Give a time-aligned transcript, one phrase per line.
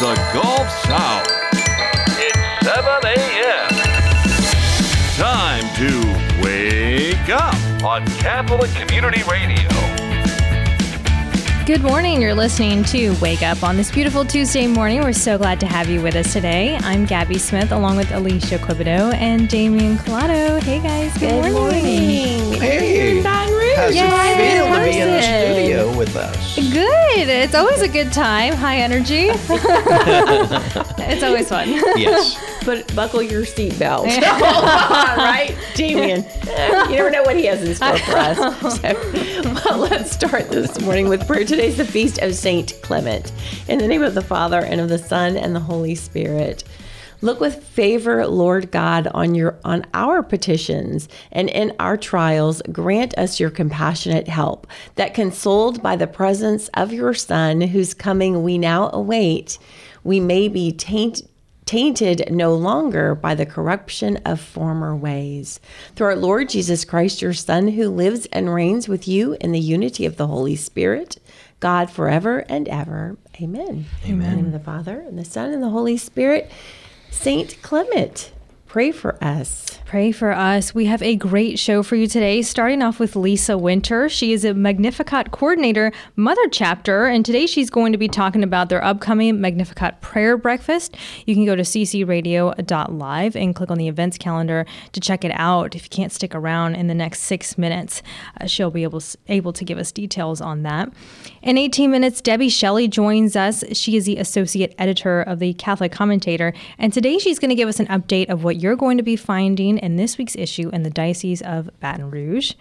[0.00, 1.26] The Gulf South.
[2.18, 3.68] It's 7 a.m.
[5.16, 9.68] Time to wake up on Catholic Community Radio.
[11.64, 12.20] Good morning.
[12.20, 15.00] You're listening to Wake Up on this beautiful Tuesday morning.
[15.00, 16.76] We're so glad to have you with us today.
[16.82, 20.60] I'm Gabby Smith along with Alicia Quibido and Damien Collado.
[20.60, 22.60] Hey guys, good, Good morning.
[22.60, 23.22] Hey,
[23.76, 25.54] how's Yay, it feel to be in the it?
[25.54, 26.56] studio with us?
[26.56, 27.28] Good.
[27.28, 28.54] It's always a good time.
[28.54, 29.28] High energy.
[31.00, 31.68] it's always fun.
[31.68, 32.36] Yes.
[32.64, 34.06] But buckle your seatbelt.
[34.22, 36.24] right, Damien?
[36.44, 38.80] You never know what he has in store for us.
[38.80, 41.44] So, well, let's start this morning with prayer.
[41.44, 43.32] Today's the feast of Saint Clement.
[43.68, 46.64] In the name of the Father and of the Son and the Holy Spirit.
[47.24, 53.16] Look with favor, Lord God, on your on our petitions and in our trials, grant
[53.16, 54.66] us your compassionate help,
[54.96, 59.58] that consoled by the presence of your Son, whose coming we now await,
[60.02, 61.22] we may be taint,
[61.64, 65.60] tainted no longer by the corruption of former ways.
[65.96, 69.58] Through our Lord Jesus Christ, your Son, who lives and reigns with you in the
[69.58, 71.16] unity of the Holy Spirit,
[71.58, 73.16] God forever and ever.
[73.40, 73.86] Amen.
[74.04, 74.12] Amen.
[74.12, 76.52] In the name of the Father and the Son and the Holy Spirit.
[77.22, 78.33] Saint Clement,
[78.74, 79.78] pray for us.
[79.84, 80.74] Pray for us.
[80.74, 84.08] We have a great show for you today, starting off with Lisa Winter.
[84.08, 88.70] She is a Magnificat coordinator, Mother Chapter, and today she's going to be talking about
[88.70, 90.96] their upcoming Magnificat prayer breakfast.
[91.26, 95.76] You can go to ccradio.live and click on the events calendar to check it out.
[95.76, 98.02] If you can't stick around in the next six minutes,
[98.40, 100.92] uh, she'll be able, able to give us details on that.
[101.42, 103.62] In 18 minutes, Debbie Shelley joins us.
[103.72, 107.68] She is the associate editor of the Catholic Commentator, and today she's going to give
[107.68, 110.84] us an update of what you're going to be finding in this week's issue in
[110.84, 112.54] the Diocese of Baton Rouge.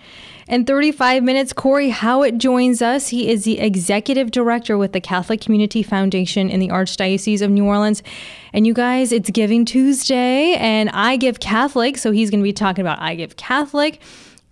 [0.50, 3.08] In 35 minutes, Corey Howitt joins us.
[3.08, 7.64] He is the executive director with the Catholic Community Foundation in the Archdiocese of New
[7.64, 8.04] Orleans.
[8.52, 12.52] And you guys, it's Giving Tuesday, and I Give Catholic, so he's going to be
[12.52, 14.02] talking about I Give Catholic.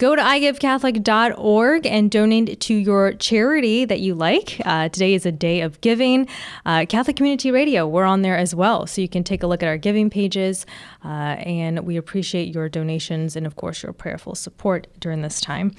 [0.01, 4.59] Go to igivecatholic.org and donate to your charity that you like.
[4.65, 6.27] Uh, today is a day of giving.
[6.65, 8.87] Uh, Catholic Community Radio, we're on there as well.
[8.87, 10.65] So you can take a look at our giving pages.
[11.05, 15.71] Uh, and we appreciate your donations and, of course, your prayerful support during this time.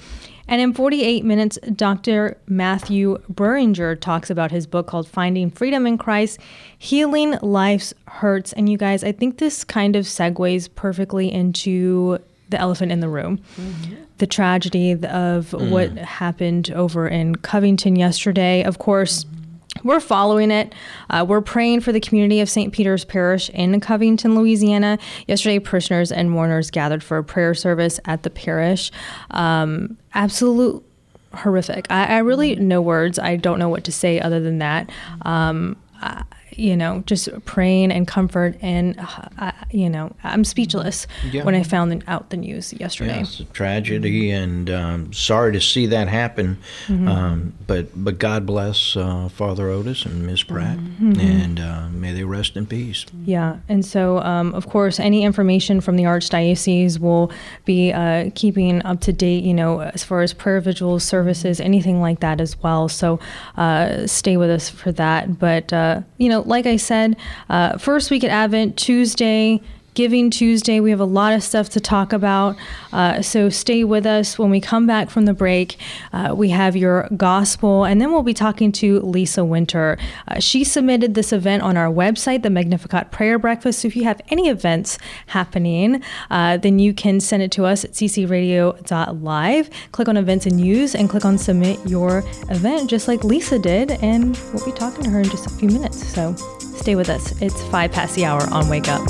[0.47, 2.37] And in 48 minutes, Dr.
[2.47, 6.39] Matthew Buringer talks about his book called Finding Freedom in Christ
[6.77, 8.53] Healing Life's Hurts.
[8.53, 12.19] And you guys, I think this kind of segues perfectly into
[12.53, 13.39] the elephant in the room.
[13.59, 13.95] Mm-hmm.
[14.23, 14.99] The tragedy of
[15.49, 15.69] mm.
[15.69, 18.63] what happened over in Covington yesterday.
[18.63, 19.25] Of course,
[19.83, 20.73] we're following it.
[21.09, 22.71] Uh, we're praying for the community of St.
[22.71, 24.97] Peter's Parish in Covington, Louisiana.
[25.27, 28.93] Yesterday, parishioners and mourners gathered for a prayer service at the parish.
[29.31, 30.81] Um, absolute
[31.33, 31.85] horrific.
[31.89, 33.19] I, I, really no words.
[33.19, 34.89] I don't know what to say other than that.
[35.23, 36.23] Um, I,
[36.57, 38.57] you know, just praying and comfort.
[38.61, 38.99] And,
[39.37, 41.43] uh, you know, I'm speechless yeah.
[41.43, 43.15] when I found out the news yesterday.
[43.15, 46.57] Yeah, it's a tragedy, and um, sorry to see that happen.
[46.87, 47.07] Mm-hmm.
[47.07, 51.19] Um, but but God bless uh, Father Otis and Miss Pratt, mm-hmm.
[51.19, 53.05] and uh, may they rest in peace.
[53.25, 57.31] Yeah, and so um, of course, any information from the Archdiocese will
[57.65, 59.43] be uh, keeping up to date.
[59.43, 62.89] You know, as far as prayer vigils, services, anything like that as well.
[62.89, 63.19] So
[63.57, 65.39] uh, stay with us for that.
[65.39, 67.17] But uh, you know like I said,
[67.49, 69.61] uh, first week at Advent, Tuesday,
[69.93, 70.79] Giving Tuesday.
[70.79, 72.55] We have a lot of stuff to talk about.
[72.91, 74.39] Uh, so stay with us.
[74.39, 75.77] When we come back from the break,
[76.11, 79.97] uh, we have your gospel, and then we'll be talking to Lisa Winter.
[80.27, 83.81] Uh, she submitted this event on our website, the Magnificat Prayer Breakfast.
[83.81, 84.97] So if you have any events
[85.27, 86.01] happening,
[86.31, 89.69] uh, then you can send it to us at ccradio.live.
[89.91, 92.19] Click on events and news and click on submit your
[92.49, 93.91] event, just like Lisa did.
[93.91, 96.05] And we'll be talking to her in just a few minutes.
[96.13, 97.39] So stay with us.
[97.41, 99.01] It's five past the hour on Wake Up.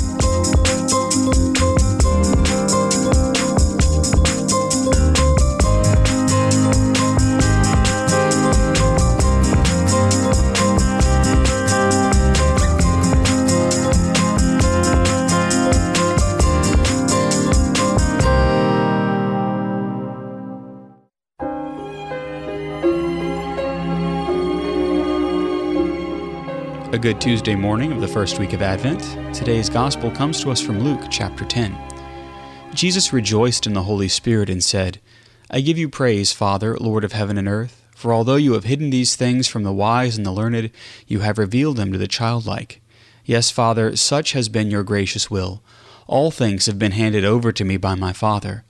[26.94, 29.02] A good Tuesday morning of the first week of Advent.
[29.34, 31.76] Today's Gospel comes to us from Luke chapter 10.
[32.72, 35.00] Jesus rejoiced in the Holy Spirit and said,
[35.50, 38.90] I give you praise, Father, Lord of heaven and earth, for although you have hidden
[38.90, 40.70] these things from the wise and the learned,
[41.08, 42.80] you have revealed them to the childlike.
[43.24, 45.64] Yes, Father, such has been your gracious will.
[46.06, 48.62] All things have been handed over to me by my Father.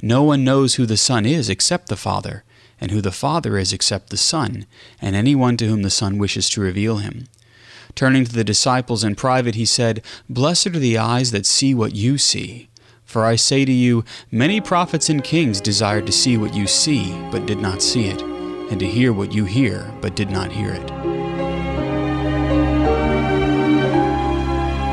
[0.00, 2.44] No one knows who the Son is except the Father,
[2.80, 4.66] and who the Father is except the Son,
[5.00, 7.26] and anyone to whom the Son wishes to reveal him.
[7.94, 11.94] Turning to the disciples in private, he said, Blessed are the eyes that see what
[11.94, 12.68] you see.
[13.04, 17.12] For I say to you, many prophets and kings desired to see what you see,
[17.30, 20.72] but did not see it, and to hear what you hear, but did not hear
[20.72, 21.01] it.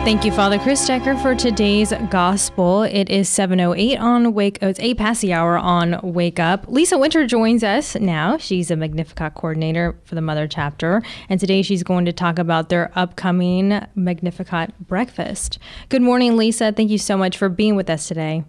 [0.06, 2.82] Thank you, Father Chris Decker, for today's gospel.
[2.82, 6.66] It is 7.08 on Wake Oh, it's 8 past the hour on Wake Up.
[6.68, 8.38] Lisa Winter joins us now.
[8.38, 12.70] She's a Magnificat coordinator for the Mother Chapter, and today she's going to talk about
[12.70, 15.60] their upcoming Magnificat breakfast.
[15.90, 16.72] Good morning, Lisa.
[16.72, 18.46] Thank you so much for being with us today.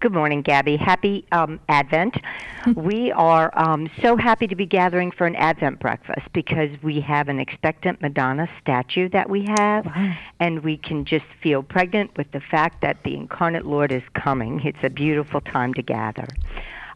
[0.00, 0.76] Good morning, Gabby.
[0.76, 2.14] Happy um, Advent.
[2.76, 7.28] we are um, so happy to be gathering for an Advent breakfast because we have
[7.28, 10.14] an expectant Madonna statue that we have, wow.
[10.38, 14.60] and we can just feel pregnant with the fact that the incarnate Lord is coming.
[14.60, 16.28] It's a beautiful time to gather.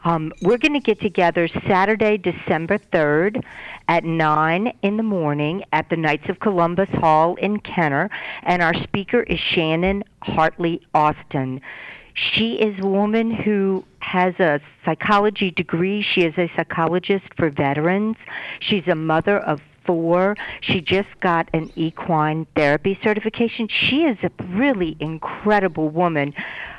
[0.04, 3.42] Um, we're going to get together Saturday, December 3rd
[3.88, 8.10] at 9 in the morning at the Knights of Columbus Hall in Kenner,
[8.42, 11.60] and our speaker is Shannon Hartley Austin.
[12.14, 16.02] She is a woman who has a psychology degree.
[16.02, 18.16] She is a psychologist for veterans.
[18.60, 20.36] She's a mother of four.
[20.60, 23.68] She just got an equine therapy certification.
[23.68, 26.34] She is a really incredible woman,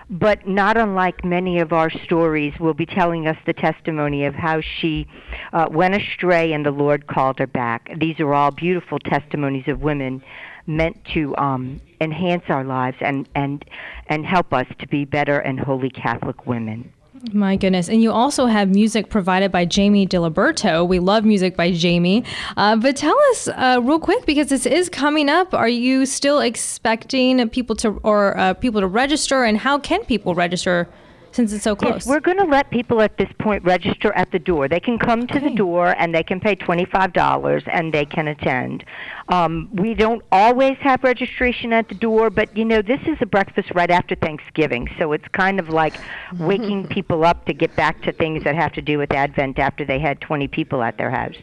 [0.10, 4.62] but not unlike many of our stories, will be telling us the testimony of how
[4.62, 5.08] she
[5.52, 7.90] uh, went astray and the Lord called her back.
[7.98, 10.24] These are all beautiful testimonies of women
[10.66, 13.66] meant to um, enhance our lives and, and,
[14.08, 16.92] and help us to be better and holy Catholic women.
[17.32, 17.88] My goodness.
[17.88, 20.86] And you also have music provided by Jamie Diliberto.
[20.86, 22.26] We love music by Jamie.
[22.58, 26.40] Uh, but tell us uh, real quick, because this is coming up, are you still
[26.40, 29.46] expecting people to, or uh, people to register?
[29.46, 30.90] And how can people register
[31.36, 31.94] since it's so close?
[31.94, 34.68] Yes, we're going to let people at this point register at the door.
[34.68, 35.50] They can come to okay.
[35.50, 38.84] the door and they can pay $25 and they can attend.
[39.30, 43.26] Um, we don't always have registration at the door, but you know, this is a
[43.26, 45.96] breakfast right after Thanksgiving, so it's kind of like
[46.40, 49.86] waking people up to get back to things that have to do with Advent after
[49.86, 51.36] they had 20 people at their house.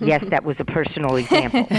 [0.00, 1.66] Yes, that was a personal example.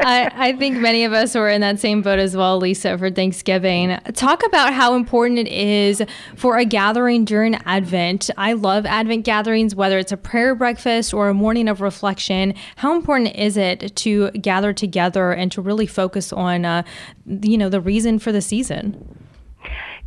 [0.00, 3.10] I, I think many of us were in that same boat as well, Lisa, for
[3.10, 3.98] Thanksgiving.
[4.14, 6.02] Talk about how important it is
[6.36, 8.30] for a gathering during Advent.
[8.36, 12.54] I love Advent gatherings, whether it's a prayer breakfast or a morning of reflection.
[12.76, 16.82] How important is it to gather together and to really focus on, uh,
[17.26, 19.27] you know, the reason for the season?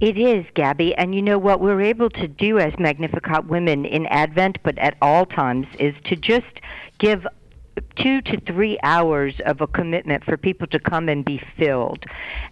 [0.01, 0.95] It is, Gabby.
[0.95, 4.97] And you know what we're able to do as Magnificat women in Advent, but at
[4.99, 6.59] all times, is to just
[6.97, 7.27] give
[7.95, 12.03] two to three hours of a commitment for people to come and be filled.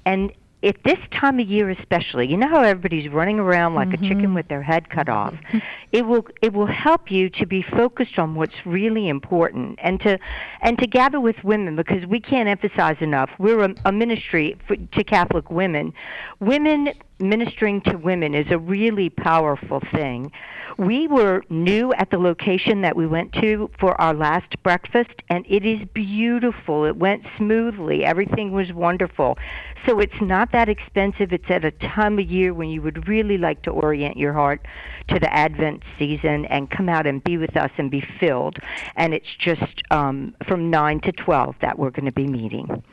[0.05, 0.31] And
[0.61, 4.03] at this time of year especially you know how everybody's running around like mm-hmm.
[4.03, 5.33] a chicken with their head cut off
[5.93, 10.19] it will it will help you to be focused on what's really important and to
[10.61, 14.75] and to gather with women because we can't emphasize enough we're a, a ministry for,
[14.75, 15.93] to catholic women
[16.41, 20.31] women ministering to women is a really powerful thing
[20.79, 25.45] we were new at the location that we went to for our last breakfast, and
[25.49, 26.85] it is beautiful.
[26.85, 28.05] It went smoothly.
[28.05, 29.37] Everything was wonderful.
[29.85, 31.33] So it's not that expensive.
[31.33, 34.65] It's at a time of year when you would really like to orient your heart
[35.09, 38.57] to the Advent season and come out and be with us and be filled.
[38.95, 42.83] And it's just um, from 9 to 12 that we're going to be meeting.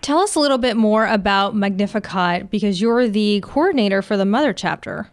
[0.00, 4.52] Tell us a little bit more about Magnificat because you're the coordinator for the Mother
[4.52, 5.10] Chapter.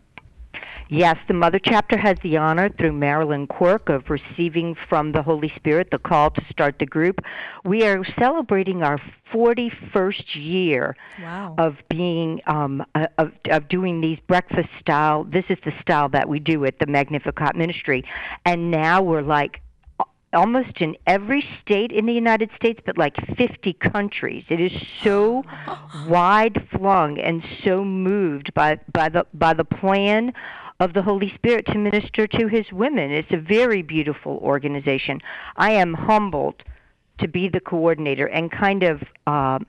[0.89, 5.51] Yes, the Mother Chapter has the honor through Marilyn Quirk of receiving from the Holy
[5.57, 7.19] Spirit the call to start the group.
[7.65, 8.97] We are celebrating our
[9.33, 11.55] 41st year wow.
[11.57, 15.25] of being um, uh, of, of doing these breakfast style.
[15.25, 18.05] This is the style that we do at the Magnificat Ministry,
[18.45, 19.59] and now we're like
[20.33, 24.43] almost in every state in the United States, but like 50 countries.
[24.49, 24.71] It is
[25.03, 25.43] so
[26.07, 30.33] wide flung and so moved by by the by the plan
[30.79, 33.11] of the Holy Spirit to minister to his women.
[33.11, 35.21] It's a very beautiful organization.
[35.55, 36.63] I am humbled
[37.19, 39.59] to be the coordinator and kind of uh,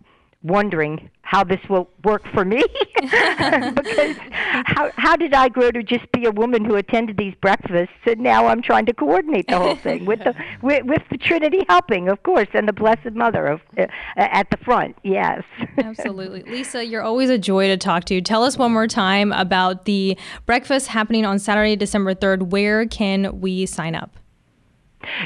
[0.42, 2.62] wondering how this will work for me.
[3.00, 4.16] Because
[4.64, 8.20] how how did I grow to just be a woman who attended these breakfasts and
[8.20, 12.08] now I'm trying to coordinate the whole thing with the with, with the Trinity helping
[12.08, 15.42] of course and the Blessed Mother of uh, at the front yes.
[15.78, 16.42] Absolutely.
[16.42, 18.20] Lisa you're always a joy to talk to.
[18.20, 23.40] Tell us one more time about the breakfast happening on Saturday December 3rd where can
[23.40, 24.18] we sign up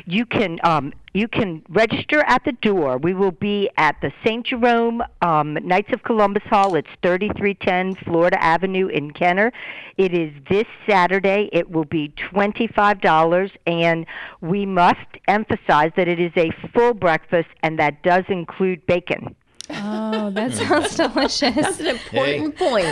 [0.06, 2.96] you can um, you can register at the door.
[2.96, 4.46] We will be at the St.
[4.46, 6.74] Jerome um, Knights of Columbus Hall.
[6.74, 9.52] It's 3310 Florida Avenue in Kenner.
[9.98, 11.50] It is this Saturday.
[11.52, 14.06] It will be $25, and
[14.40, 14.98] we must
[15.28, 19.36] emphasize that it is a full breakfast, and that does include bacon.
[19.74, 20.58] Oh, that hmm.
[20.58, 21.54] sounds delicious.
[21.54, 22.68] That's an important hey.
[22.68, 22.86] point,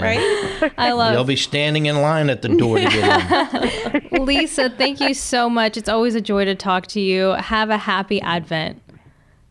[0.00, 0.72] right?
[0.78, 1.14] I love.
[1.14, 4.24] You'll be standing in line at the door to get in.
[4.24, 5.76] Lisa, thank you so much.
[5.76, 7.30] It's always a joy to talk to you.
[7.30, 8.83] Have a happy Advent.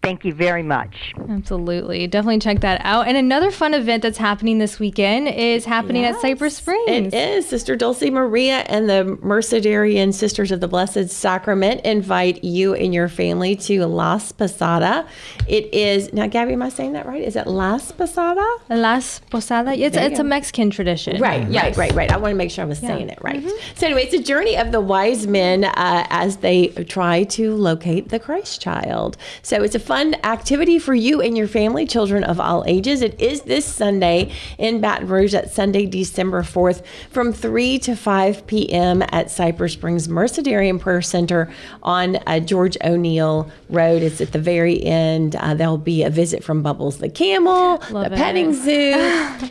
[0.03, 1.13] Thank you very much.
[1.29, 2.07] Absolutely.
[2.07, 3.07] Definitely check that out.
[3.07, 7.13] And another fun event that's happening this weekend is happening yes, at Cypress Springs.
[7.13, 7.47] It is.
[7.47, 13.07] Sister Dulce Maria and the Mercedarian Sisters of the Blessed Sacrament invite you and your
[13.07, 15.07] family to Las Posada.
[15.47, 17.23] It is, now, Gabby, am I saying that right?
[17.23, 18.45] Is it Las Posada?
[18.69, 19.71] Las Posada?
[19.71, 21.21] It's, it's a Mexican tradition.
[21.21, 21.77] Right, yes.
[21.77, 22.11] right, right, right.
[22.11, 22.89] I want to make sure I was yeah.
[22.89, 23.39] saying it right.
[23.39, 23.75] Mm-hmm.
[23.75, 28.09] So, anyway, it's a journey of the wise men uh, as they try to locate
[28.09, 29.15] the Christ child.
[29.43, 33.01] So, it's a fun activity for you and your family, children of all ages.
[33.03, 38.47] It is this Sunday in Baton Rouge at Sunday, December 4th from 3 to 5
[38.47, 39.03] p.m.
[39.09, 41.51] at Cypress Springs Mercedarian Prayer Center
[41.83, 44.01] on uh, George O'Neal Road.
[44.01, 45.35] It's at the very end.
[45.35, 48.17] Uh, there'll be a visit from Bubbles the Camel, Love the it.
[48.17, 48.93] petting zoo,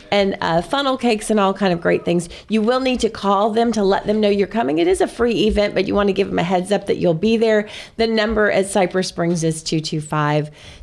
[0.10, 2.28] and uh, funnel cakes and all kind of great things.
[2.48, 4.78] You will need to call them to let them know you're coming.
[4.78, 6.96] It is a free event, but you want to give them a heads up that
[6.96, 7.68] you'll be there.
[7.96, 10.31] The number at Cypress Springs is 225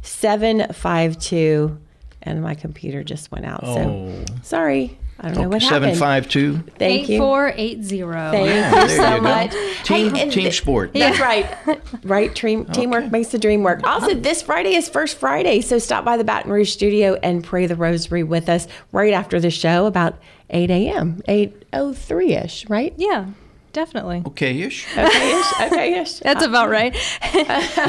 [0.02, 1.80] 752
[2.22, 3.62] and my computer just went out.
[3.64, 3.76] Oh.
[3.76, 4.98] So sorry.
[5.22, 5.98] I don't know what happened.
[5.98, 6.72] 752.
[6.78, 7.18] Thank you.
[7.18, 8.38] 8480.
[8.38, 9.52] Thank yeah, you so you much.
[9.84, 10.94] Team, hey, team sport.
[10.94, 11.46] That's right.
[12.04, 12.34] Right.
[12.34, 12.74] Team, okay.
[12.74, 13.86] Teamwork makes the dream work.
[13.86, 15.60] Also, this Friday is First Friday.
[15.60, 19.42] So stop by the Baton Rouge studio and pray the rosary with us right after
[19.42, 20.18] the show about
[20.52, 22.94] 8 a.m., 8.03 ish, right?
[22.96, 23.28] Yeah.
[23.72, 24.24] Definitely.
[24.26, 24.88] Okay-ish.
[24.98, 25.62] Okay-ish.
[25.62, 26.20] Okay-ish.
[26.24, 26.96] That's about right.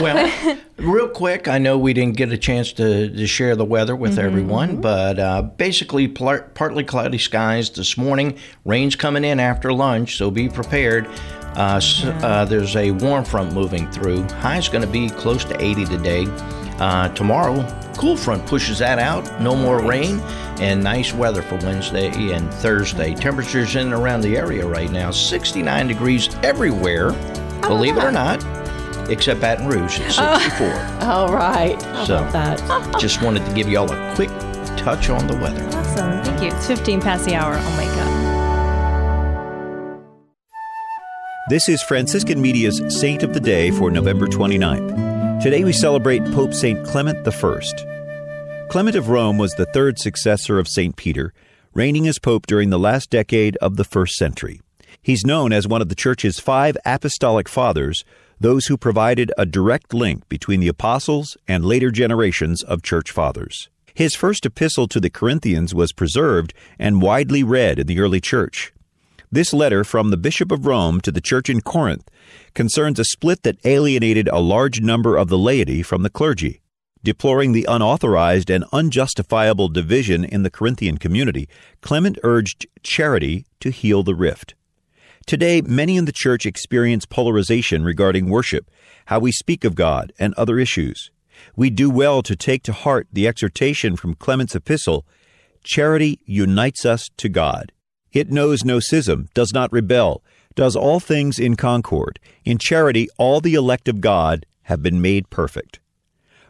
[0.00, 3.96] well, real quick, I know we didn't get a chance to, to share the weather
[3.96, 4.26] with mm-hmm.
[4.26, 8.38] everyone, but uh, basically pl- partly cloudy skies this morning.
[8.64, 11.08] Rain's coming in after lunch, so be prepared.
[11.54, 14.22] Uh, so, uh, there's a warm front moving through.
[14.25, 16.26] High's going to be close to 80 today.
[16.80, 17.62] Uh, tomorrow,
[17.99, 19.40] cool front pushes that out.
[19.40, 20.18] No more rain
[20.60, 23.14] and nice weather for Wednesday and Thursday.
[23.14, 27.12] Temperatures in and around the area right now 69 degrees everywhere,
[27.60, 28.42] believe it or not,
[29.10, 30.68] except Baton Rouge at 64.
[31.06, 31.80] All right.
[31.82, 32.96] How so, that?
[33.00, 34.30] just wanted to give you all a quick
[34.78, 35.62] touch on the weather.
[35.76, 36.25] Awesome.
[36.25, 36.49] Thank you.
[36.56, 37.54] It's 15 past the hour.
[37.54, 38.10] I'll wake up.
[41.50, 45.10] This is Franciscan Media's Saint of the Day for November 29th.
[45.42, 46.85] Today we celebrate Pope St.
[46.85, 48.66] Clement I.
[48.68, 50.97] Clement of Rome was the third successor of St.
[50.97, 51.32] Peter,
[51.73, 54.61] reigning as Pope during the last decade of the first century.
[55.00, 58.04] He's known as one of the Church's five apostolic fathers,
[58.38, 63.70] those who provided a direct link between the apostles and later generations of Church fathers.
[63.94, 68.75] His first epistle to the Corinthians was preserved and widely read in the early Church.
[69.32, 72.10] This letter from the Bishop of Rome to the church in Corinth
[72.52, 76.62] concerns a split that alienated a large number of the laity from the clergy.
[77.04, 81.49] Deploring the unauthorized and unjustifiable division in the Corinthian community,
[81.80, 84.56] Clement urged charity to heal the rift.
[85.26, 88.68] Today, many in the church experience polarization regarding worship,
[89.06, 91.12] how we speak of God, and other issues.
[91.54, 95.06] We do well to take to heart the exhortation from Clement's epistle
[95.62, 97.70] Charity unites us to God.
[98.12, 100.23] It knows no schism, does not rebel,
[100.55, 102.19] does all things in concord.
[102.45, 105.81] In charity, all the elect of God have been made perfect.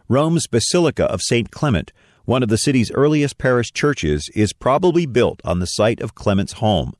[0.08, 1.50] Rome's Basilica of St.
[1.50, 1.92] Clement,
[2.24, 6.54] one of the city's earliest parish churches, is probably built on the site of Clement's
[6.54, 6.94] home.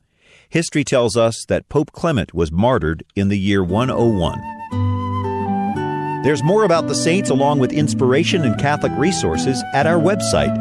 [0.48, 6.22] History tells us that Pope Clement was martyred in the year 101.
[6.22, 10.54] There's more about the saints along with inspiration and Catholic resources at our website,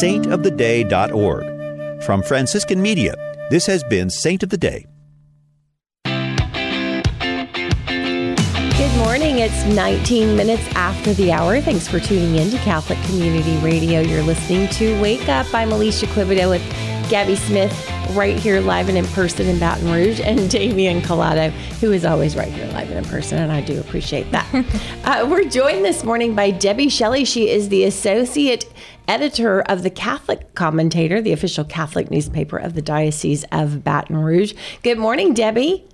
[0.00, 2.02] saintoftheday.org.
[2.02, 3.14] From Franciscan Media,
[3.54, 4.84] this has been Saint of the Day.
[8.76, 9.38] Good morning.
[9.38, 11.60] It's 19 minutes after the hour.
[11.60, 14.00] Thanks for tuning in to Catholic Community Radio.
[14.00, 15.46] You're listening to Wake Up.
[15.54, 16.62] I'm Alicia Quibido with
[17.08, 17.72] Gabby Smith
[18.10, 22.36] right here live and in person in Baton Rouge, and Damian Collado, who is always
[22.36, 24.46] right here live and in person, and I do appreciate that.
[25.04, 27.24] uh, we're joined this morning by Debbie Shelley.
[27.24, 28.64] She is the associate
[29.08, 34.54] editor of the Catholic Commentator, the official Catholic newspaper of the Diocese of Baton Rouge.
[34.82, 35.86] Good morning, Debbie.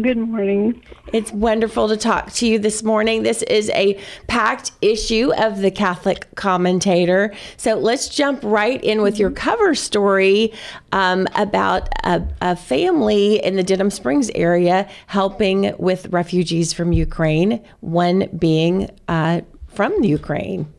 [0.00, 0.82] Good morning.
[1.12, 3.24] It's wonderful to talk to you this morning.
[3.24, 7.34] This is a packed issue of the Catholic Commentator.
[7.58, 10.54] So let's jump right in with your cover story
[10.92, 17.62] um, about a, a, family in the Denham Springs area helping with refugees from Ukraine,
[17.80, 20.72] one being uh, from Ukraine.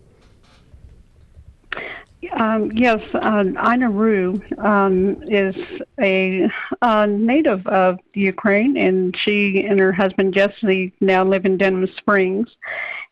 [2.32, 5.56] Um, yes, uh, Ina Rue um, is
[6.00, 6.50] a,
[6.82, 12.48] a, native of Ukraine, and she and her husband Jesse now live in Denham Springs.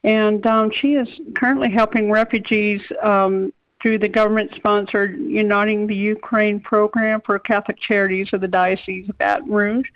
[0.04, 6.60] And um, she is currently helping refugees um, through the government sponsored Uniting the Ukraine
[6.60, 9.88] program for Catholic Charities of the Diocese of Baton Rouge.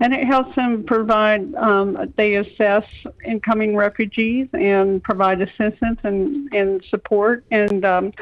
[0.00, 2.84] And it helps them provide, um, they assess
[3.24, 7.44] incoming refugees and provide assistance and, and support.
[7.50, 8.12] And um,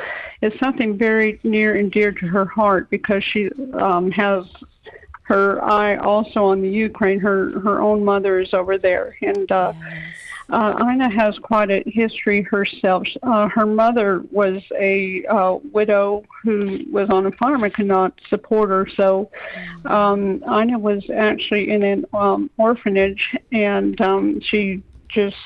[0.43, 4.45] it's something very near and dear to her heart because she um, has
[5.23, 7.19] her eye also on the Ukraine.
[7.19, 9.17] Her, her own mother is over there.
[9.23, 13.07] And, uh, yes uh, Ina has quite a history herself.
[13.23, 18.13] Uh, her mother was a uh, widow who was on a farm and could not
[18.29, 18.89] support her.
[18.97, 19.31] So
[19.85, 25.37] um, Ina was actually in an um, orphanage, and um, she just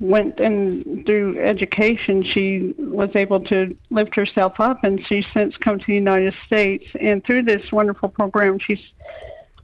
[0.00, 5.78] went and through education she was able to lift herself up and she's since come
[5.78, 8.80] to the united states and through this wonderful program she's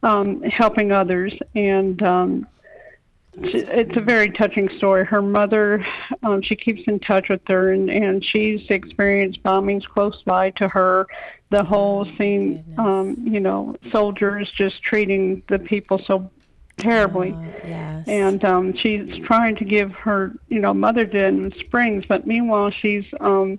[0.03, 2.47] um, helping others and um,
[3.39, 5.05] it's a very touching story.
[5.05, 5.85] Her mother,
[6.23, 10.69] um, she keeps in touch with her, and, and she's experienced bombings close by to
[10.69, 11.07] her.
[11.51, 16.31] The whole oh, scene, um, you know, soldiers just treating the people so
[16.77, 17.35] terribly.
[17.37, 18.09] Oh, yes.
[18.09, 23.05] And um, she's trying to give her, you know, mother Denham Springs, but meanwhile she's
[23.21, 23.59] um,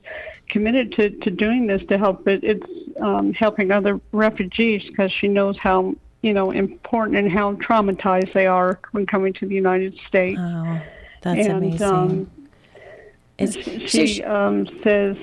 [0.50, 2.44] committed to, to doing this to help it.
[2.44, 2.66] It's
[3.02, 8.48] um, helping other refugees because she knows how you know, important and how traumatized they
[8.48, 10.40] are when coming to the United States.
[10.42, 10.82] Oh,
[11.22, 11.84] that's and, amazing.
[11.84, 12.32] Um,
[13.88, 15.16] she um, says,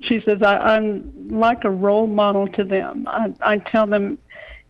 [0.00, 3.06] she says, I, am like a role model to them.
[3.08, 4.18] I, I tell them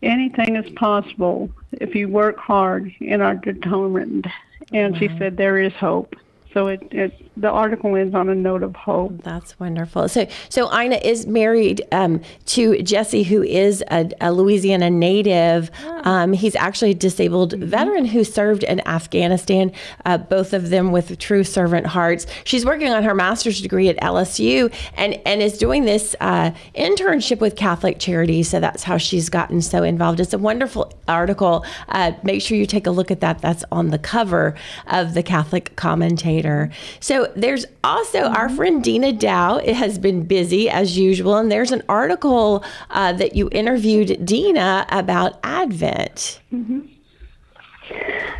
[0.01, 4.27] anything is possible if you work hard and are determined.
[4.73, 4.99] And wow.
[4.99, 6.15] she said, there is hope.
[6.53, 9.23] So it, it the article ends on a note of hope.
[9.23, 10.09] That's wonderful.
[10.09, 15.69] So so Ina is married um, to Jesse, who is a, a Louisiana native.
[15.83, 16.23] Ah.
[16.23, 17.65] Um, he's actually a disabled mm-hmm.
[17.65, 19.71] veteran who served in Afghanistan.
[20.05, 22.25] Uh, both of them with true servant hearts.
[22.43, 27.39] She's working on her master's degree at LSU and and is doing this uh, internship
[27.39, 28.49] with Catholic Charities.
[28.49, 30.19] So that's how she's gotten so involved.
[30.19, 31.65] It's a wonderful article.
[31.89, 33.41] Uh, make sure you take a look at that.
[33.41, 34.55] That's on the cover
[34.87, 36.71] of the Catholic Commentator.
[36.99, 38.35] So there's also mm-hmm.
[38.35, 39.57] our friend Dina Dow.
[39.57, 44.85] It has been busy as usual, and there's an article uh, that you interviewed Dina
[44.89, 46.39] about Advent.
[46.53, 46.96] Mm-hmm.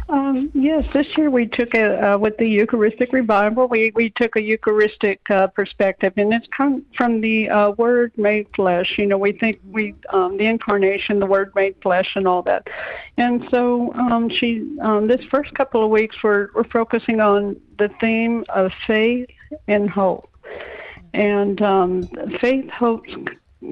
[0.10, 3.68] Um, yes, this year we took a uh, with the Eucharistic revival.
[3.68, 8.48] We we took a Eucharistic uh, perspective, and it's come from the uh, Word made
[8.56, 8.96] flesh.
[8.98, 12.68] You know, we think we um, the incarnation, the Word made flesh, and all that.
[13.18, 17.90] And so um, she um, this first couple of weeks we're we're focusing on the
[18.00, 19.30] theme of faith
[19.68, 20.30] and hope.
[21.14, 22.04] And um,
[22.40, 23.06] faith, hope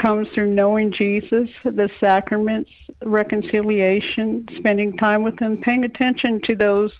[0.01, 2.71] comes through knowing Jesus, the sacraments,
[3.03, 6.91] reconciliation, spending time with Him, paying attention to those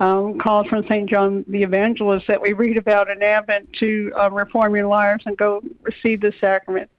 [0.00, 1.08] um, calls from St.
[1.08, 5.36] John the Evangelist that we read about in Advent to uh, reform your lives and
[5.36, 6.90] go receive the sacrament.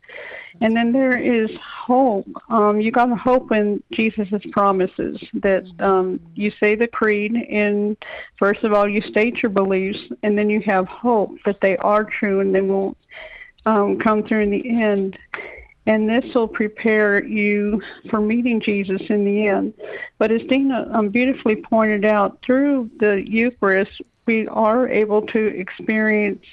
[0.61, 2.27] And then there is hope.
[2.49, 7.97] Um, you got to hope in Jesus' promises that um, you say the creed, and
[8.37, 12.03] first of all, you state your beliefs, and then you have hope that they are
[12.03, 12.95] true and they will
[13.65, 15.17] um, come through in the end.
[15.85, 19.73] And this will prepare you for meeting Jesus in the end.
[20.17, 26.45] But as Dina um, beautifully pointed out, through the Eucharist, we are able to experience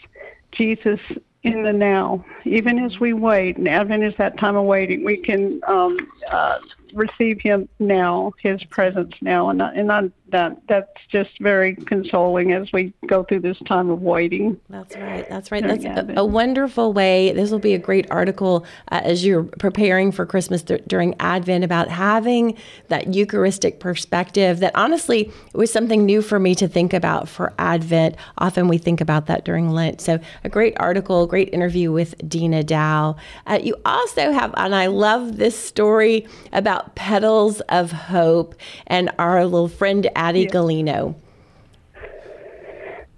[0.50, 0.98] Jesus
[1.42, 2.24] in the now.
[2.44, 5.96] Even as we wait, and Advent is that time of waiting, we can um,
[6.28, 6.58] uh,
[6.92, 9.48] receive Him now, His presence now.
[9.48, 13.90] And I, and I that that's just very consoling as we go through this time
[13.90, 14.58] of waiting.
[14.68, 15.28] That's right.
[15.28, 15.62] That's right.
[15.62, 17.32] That's a, a, wonderful way.
[17.32, 21.64] This will be a great article uh, as you're preparing for Christmas th- during Advent
[21.64, 22.56] about having
[22.88, 24.60] that Eucharistic perspective.
[24.60, 28.16] That honestly was something new for me to think about for Advent.
[28.38, 30.00] Often we think about that during Lent.
[30.00, 33.16] So a great article, great interview with Dina Dow.
[33.46, 38.54] Uh, you also have, and I love this story about petals of hope
[38.86, 40.50] and our little friend Addie yeah.
[40.50, 41.14] Galino.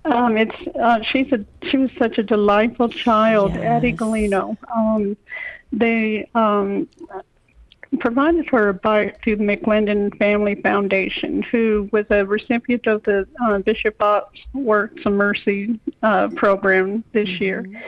[0.04, 3.64] Um, it's uh, she's a she was such a delightful child, yes.
[3.64, 4.56] Addie Galino.
[4.74, 5.16] Um,
[5.72, 6.88] they um,
[7.98, 13.26] provided her a bike through the McLendon Family Foundation, who was a recipient of the
[13.44, 17.44] uh, Bishop Ott's Works of Mercy uh, program this mm-hmm.
[17.44, 17.82] year.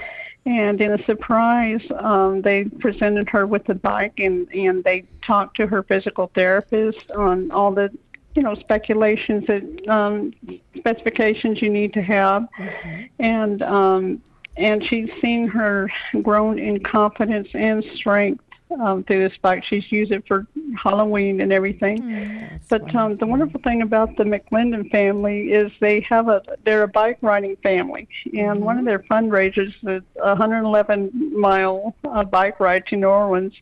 [0.46, 5.57] And in a surprise, um, they presented her with the bike and, and they talked
[5.57, 7.90] to her physical therapist on all the,
[8.35, 10.33] you know, speculations that um,
[10.77, 12.47] specifications you need to have.
[12.59, 13.03] Mm-hmm.
[13.20, 14.23] And um,
[14.57, 15.90] and she's seen her
[16.23, 18.44] grown in confidence and strength
[18.81, 19.64] um, through this bike.
[19.64, 20.47] She's used it for
[20.81, 22.03] Halloween and everything.
[22.03, 26.83] Mm, but um, the wonderful thing about the McLendon family is they have a they're
[26.83, 28.64] a bike riding family, and mm-hmm.
[28.64, 33.55] one of their fundraisers is a 111 mile uh, bike ride to New Orleans.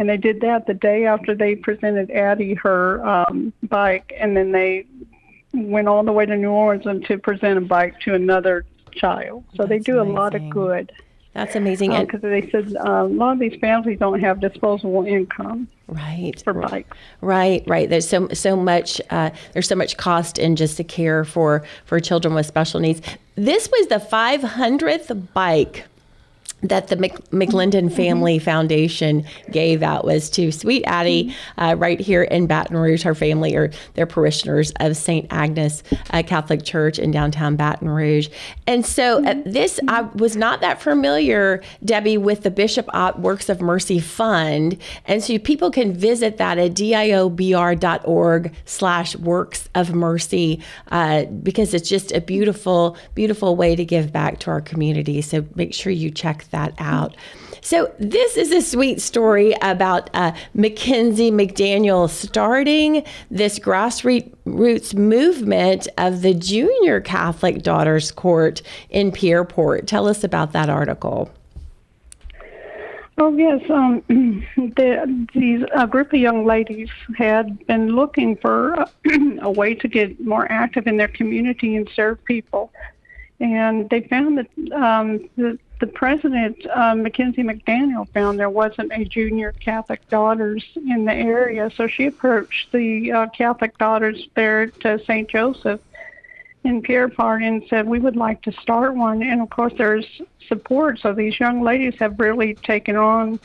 [0.00, 4.50] And they did that the day after they presented Addie her um, bike, and then
[4.50, 4.86] they
[5.52, 9.44] went all the way to New Orleans and to present a bike to another child.
[9.50, 10.16] So That's they do amazing.
[10.16, 10.90] a lot of good.
[11.34, 11.90] That's amazing.
[11.90, 15.68] Because uh, they said uh, a lot of these families don't have disposable income.
[15.86, 16.40] Right.
[16.42, 16.96] For bikes.
[17.20, 17.62] Right.
[17.66, 17.90] Right.
[17.90, 19.02] There's so so much.
[19.10, 23.02] Uh, there's so much cost in just the care for for children with special needs.
[23.34, 25.84] This was the 500th bike
[26.62, 27.88] that the McLendon mm-hmm.
[27.88, 31.60] Family Foundation gave out was to Sweet Addie mm-hmm.
[31.62, 33.02] uh, right here in Baton Rouge.
[33.02, 35.26] Her family are their parishioners of St.
[35.30, 38.28] Agnes uh, Catholic Church in downtown Baton Rouge.
[38.66, 39.50] And so uh, mm-hmm.
[39.50, 44.76] this, I was not that familiar, Debbie, with the Bishop Ott Works of Mercy Fund.
[45.06, 51.88] And so people can visit that at diobr.org slash works of mercy uh, because it's
[51.88, 55.22] just a beautiful, beautiful way to give back to our community.
[55.22, 57.16] So make sure you check that out.
[57.62, 66.22] So, this is a sweet story about uh, Mackenzie McDaniel starting this grassroots movement of
[66.22, 69.86] the Junior Catholic Daughters Court in Pierre Part.
[69.86, 71.30] Tell us about that article.
[73.20, 74.02] Oh yes, um,
[74.56, 78.86] the, these a group of young ladies had been looking for
[79.42, 82.72] a, way to get more active in their community and serve people,
[83.38, 89.04] and they found that um, the the president, uh, Mackenzie McDaniel, found there wasn't a
[89.04, 95.02] junior Catholic daughters in the area, so she approached the uh, Catholic daughters there to
[95.04, 95.28] St.
[95.28, 95.80] Joseph
[96.64, 100.06] in Pierre Part and said, "We would like to start one." And of course, there's
[100.46, 101.00] support.
[101.00, 103.40] So these young ladies have really taken on.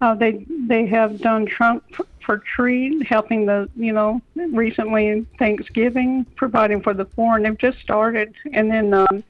[0.00, 1.82] Uh, they they have done trunk
[2.24, 7.78] for treat, helping the you know recently Thanksgiving, providing for the poor, and they've just
[7.80, 8.34] started.
[8.52, 9.22] And then um,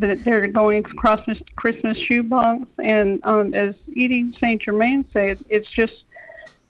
[0.00, 1.20] that they're going across
[1.56, 2.64] Christmas shoebox.
[2.78, 4.62] And um, as Edie St.
[4.62, 6.04] Germain said, it's just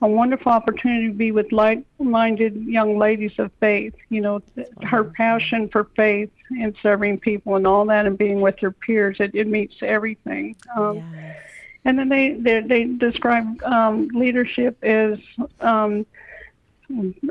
[0.01, 3.93] a wonderful opportunity to be with like-minded young ladies of faith.
[4.09, 4.41] You know,
[4.83, 9.17] her passion for faith and serving people and all that, and being with her peers,
[9.19, 10.55] it, it meets everything.
[10.75, 11.37] Um, yes.
[11.85, 15.17] And then they they, they describe um, leadership as
[15.61, 16.05] um,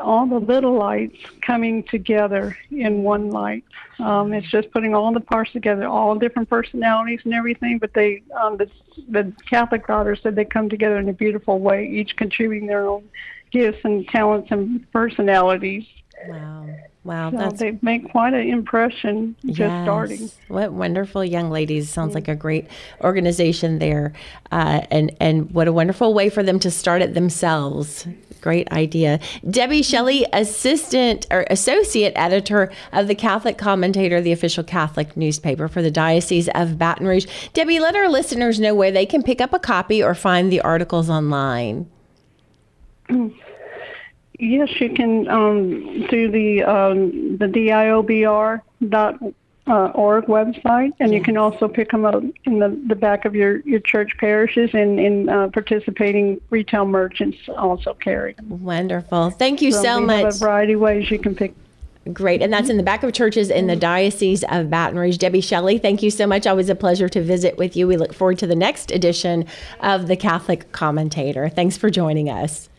[0.00, 3.64] all the little lights coming together in one light.
[3.98, 7.78] Um, it's just putting all the parts together, all different personalities and everything.
[7.78, 8.70] But they, um, the,
[9.08, 13.08] the Catholic daughter said they come together in a beautiful way, each contributing their own
[13.50, 15.86] gifts and talents and personalities.
[16.26, 16.66] Wow.
[17.04, 19.84] Wow, so that's they make quite an impression just yes.
[19.84, 20.30] starting.
[20.48, 21.88] What wonderful young ladies!
[21.88, 22.16] Sounds mm-hmm.
[22.16, 22.66] like a great
[23.02, 24.12] organization there,
[24.52, 28.06] uh, and and what a wonderful way for them to start it themselves.
[28.48, 35.14] Great idea, Debbie Shelley, assistant or associate editor of the Catholic Commentator, the official Catholic
[35.18, 37.26] newspaper for the Diocese of Baton Rouge.
[37.52, 40.62] Debbie, let our listeners know where they can pick up a copy or find the
[40.62, 41.90] articles online.
[44.38, 49.18] Yes, you can um, do the um, the diobr dot
[49.68, 53.34] uh, org website, and you can also pick them up in the, the back of
[53.34, 58.62] your, your church parishes and in uh, participating retail merchants also carry them.
[58.62, 59.30] Wonderful.
[59.30, 60.24] Thank you so, so much.
[60.24, 61.54] Have a variety of ways you can pick.
[62.12, 62.40] Great.
[62.40, 65.18] And that's in the back of churches in the Diocese of Baton Rouge.
[65.18, 66.46] Debbie Shelley, thank you so much.
[66.46, 67.86] Always a pleasure to visit with you.
[67.86, 69.44] We look forward to the next edition
[69.80, 71.50] of the Catholic Commentator.
[71.50, 72.70] Thanks for joining us.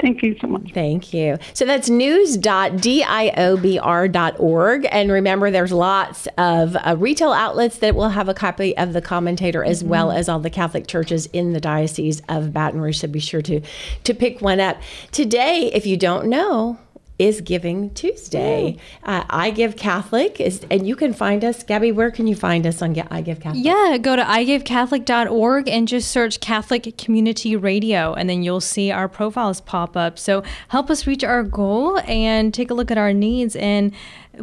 [0.00, 0.72] Thank you so much.
[0.72, 1.38] Thank you.
[1.54, 4.88] So that's news.diobr.org.
[4.92, 9.02] And remember, there's lots of uh, retail outlets that will have a copy of the
[9.02, 9.88] commentator as Mm-hmm.
[9.90, 12.98] well as all the Catholic churches in the Diocese of Baton Rouge.
[12.98, 13.60] So be sure to,
[14.04, 14.76] to pick one up.
[15.12, 16.78] Today, if you don't know,
[17.18, 18.76] is Giving Tuesday.
[19.02, 21.62] Uh, I Give Catholic, is, and you can find us.
[21.62, 23.64] Gabby, where can you find us on I Give Catholic?
[23.64, 29.08] Yeah, go to igivecatholic.org and just search Catholic Community Radio, and then you'll see our
[29.08, 30.18] profiles pop up.
[30.18, 33.92] So help us reach our goal and take a look at our needs and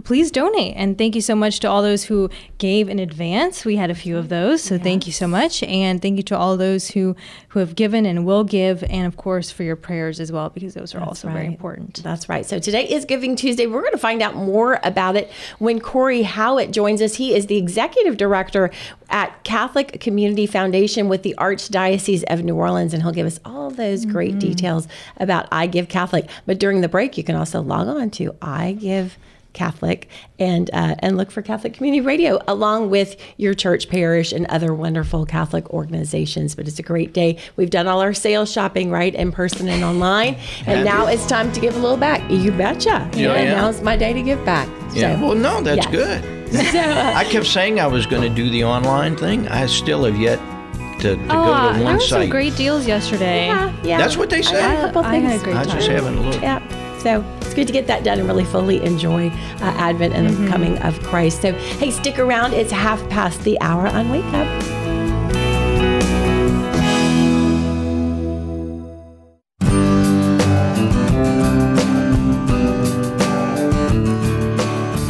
[0.04, 0.76] please donate.
[0.76, 3.66] And thank you so much to all those who gave in advance.
[3.66, 5.64] We had a few of those, so thank you so much.
[5.64, 7.16] And thank you to all those who,
[7.50, 10.74] who have given and will give, and of course for your prayers as well, because
[10.74, 12.02] those are also very important.
[12.04, 12.46] That's right.
[12.46, 13.68] So today is Giving Tuesday.
[13.68, 17.16] We're going to find out more about it when Corey Howitt joins us.
[17.16, 18.72] He is the executive director
[19.10, 23.70] at Catholic Community Foundation with the Archdiocese of New Orleans, and he'll give us all
[23.70, 24.40] those great mm-hmm.
[24.40, 26.28] details about I Give Catholic.
[26.46, 29.18] But during the break, you can also log on to I Give.
[29.56, 34.46] Catholic and uh, and look for Catholic Community Radio along with your church parish and
[34.46, 36.54] other wonderful Catholic organizations.
[36.54, 37.40] But it's a great day.
[37.56, 40.38] We've done all our sales shopping right in person and online,
[40.68, 42.22] and now it's time to give a little back.
[42.30, 43.10] You betcha.
[43.16, 43.56] Yeah, and yeah.
[43.56, 44.70] now's my day to give back.
[44.94, 45.16] Yeah.
[45.20, 45.92] So, Well, no, that's yes.
[45.92, 46.32] good.
[46.56, 49.48] So, uh, I kept saying I was going to do the online thing.
[49.48, 50.38] I still have yet
[51.02, 52.30] to, to Oh, go to there one were some site.
[52.30, 53.48] great deals yesterday.
[53.48, 53.98] yeah, yeah.
[53.98, 54.60] That's what they I say.
[54.62, 55.42] got a couple I had things.
[55.42, 55.76] a great I time.
[55.78, 56.42] just haven't looked.
[56.42, 56.60] Yeah.
[57.06, 60.50] So it's good to get that done and really fully enjoy uh, Advent and the
[60.50, 61.40] coming of Christ.
[61.40, 62.54] So, hey, stick around.
[62.54, 64.75] It's half past the hour on Wake Up.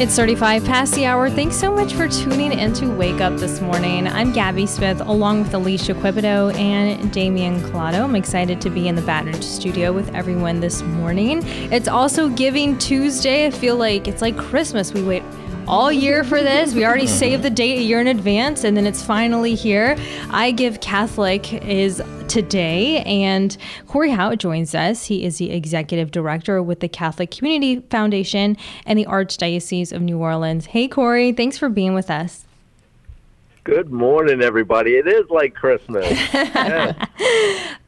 [0.05, 1.31] It's 35 past the hour.
[1.31, 4.07] Thanks so much for tuning in to Wake Up this morning.
[4.07, 8.03] I'm Gabby Smith along with Alicia Quibido and Damian Collado.
[8.03, 11.41] I'm excited to be in the Baton studio with everyone this morning.
[11.71, 13.47] It's also Giving Tuesday.
[13.47, 14.93] I feel like it's like Christmas.
[14.93, 15.23] We wait
[15.67, 16.73] all year for this.
[16.73, 17.07] We already oh.
[17.07, 19.97] saved the date a year in advance, and then it's finally here.
[20.29, 23.55] I Give Catholic is today, and
[23.87, 25.05] Corey Howe joins us.
[25.05, 30.19] He is the executive director with the Catholic Community Foundation and the Archdiocese of New
[30.19, 30.67] Orleans.
[30.67, 32.44] Hey, Corey, thanks for being with us.
[33.65, 34.91] Good morning, everybody.
[34.91, 36.05] It is like Christmas.
[36.35, 37.07] Yeah.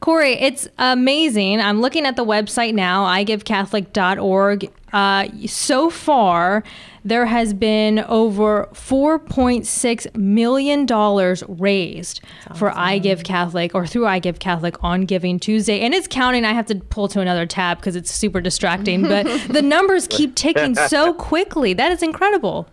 [0.00, 1.60] Corey, it's amazing.
[1.60, 4.72] I'm looking at the website now, igivecatholic.org.
[4.92, 6.64] Uh, so far,
[7.04, 12.20] there has been over $4.6 million raised
[12.56, 15.80] for I Give Catholic or through I Give Catholic on Giving Tuesday.
[15.80, 16.44] And it's counting.
[16.44, 20.34] I have to pull to another tab because it's super distracting, but the numbers keep
[20.34, 21.72] ticking so quickly.
[21.72, 22.68] That is incredible.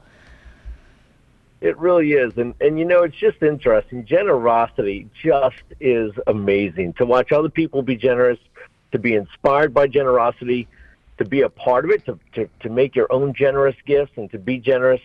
[1.62, 2.38] It really is.
[2.38, 4.06] And, and, you know, it's just interesting.
[4.06, 6.94] Generosity just is amazing.
[6.94, 8.39] To watch other people be generous,
[8.91, 10.68] to be inspired by generosity,
[11.18, 14.30] to be a part of it, to, to, to make your own generous gifts and
[14.32, 15.02] to be generous.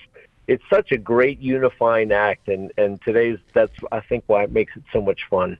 [0.48, 2.48] It's such a great unifying act.
[2.48, 5.56] And, and today's, that's, I think, why it makes it so much fun.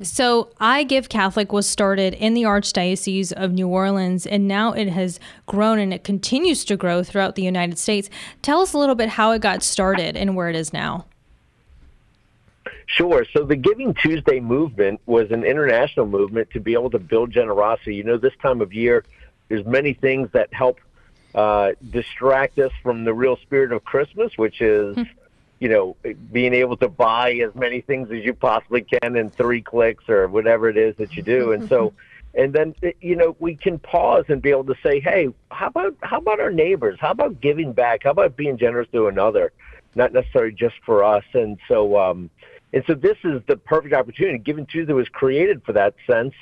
[0.00, 4.88] So, I Give Catholic was started in the Archdiocese of New Orleans, and now it
[4.88, 8.08] has grown and it continues to grow throughout the United States.
[8.40, 11.06] Tell us a little bit how it got started and where it is now.
[12.86, 13.26] Sure.
[13.32, 17.96] So the Giving Tuesday movement was an international movement to be able to build generosity.
[17.96, 19.04] You know, this time of year,
[19.48, 20.78] there's many things that help
[21.34, 24.96] uh, distract us from the real spirit of Christmas, which is,
[25.60, 25.96] you know,
[26.32, 30.28] being able to buy as many things as you possibly can in three clicks or
[30.28, 31.52] whatever it is that you do.
[31.52, 31.92] And so,
[32.34, 35.96] and then you know we can pause and be able to say, hey, how about
[36.02, 36.98] how about our neighbors?
[37.00, 38.04] How about giving back?
[38.04, 39.52] How about being generous to another,
[39.94, 41.24] not necessarily just for us?
[41.32, 42.30] And so, um,
[42.72, 44.38] and so this is the perfect opportunity.
[44.38, 46.34] Giving Tuesday was created for that sense.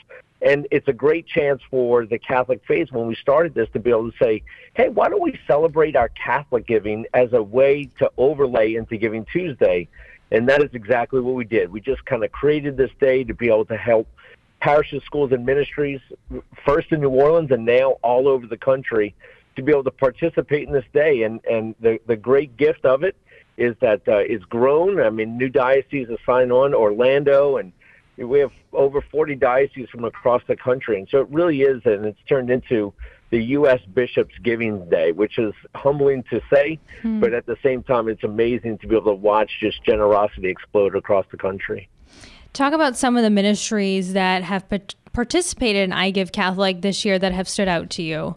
[0.43, 3.91] And it's a great chance for the Catholic faith when we started this to be
[3.91, 4.43] able to say,
[4.75, 9.25] hey, why don't we celebrate our Catholic giving as a way to overlay into Giving
[9.25, 9.89] Tuesday?
[10.31, 11.71] And that is exactly what we did.
[11.71, 14.09] We just kind of created this day to be able to help
[14.61, 16.01] parishes, schools, and ministries,
[16.65, 19.15] first in New Orleans and now all over the country,
[19.55, 21.23] to be able to participate in this day.
[21.23, 23.17] And, and the, the great gift of it
[23.57, 25.01] is that uh, it's grown.
[25.01, 27.73] I mean, new dioceses have signed on, Orlando, and
[28.17, 30.99] we have over 40 dioceses from across the country.
[30.99, 32.93] And so it really is, and it's turned into
[33.31, 33.81] the U.S.
[33.93, 38.79] Bishops Giving Day, which is humbling to say, but at the same time, it's amazing
[38.79, 41.89] to be able to watch just generosity explode across the country.
[42.53, 44.79] Talk about some of the ministries that have pa-
[45.13, 48.37] participated in I Give Catholic this year that have stood out to you.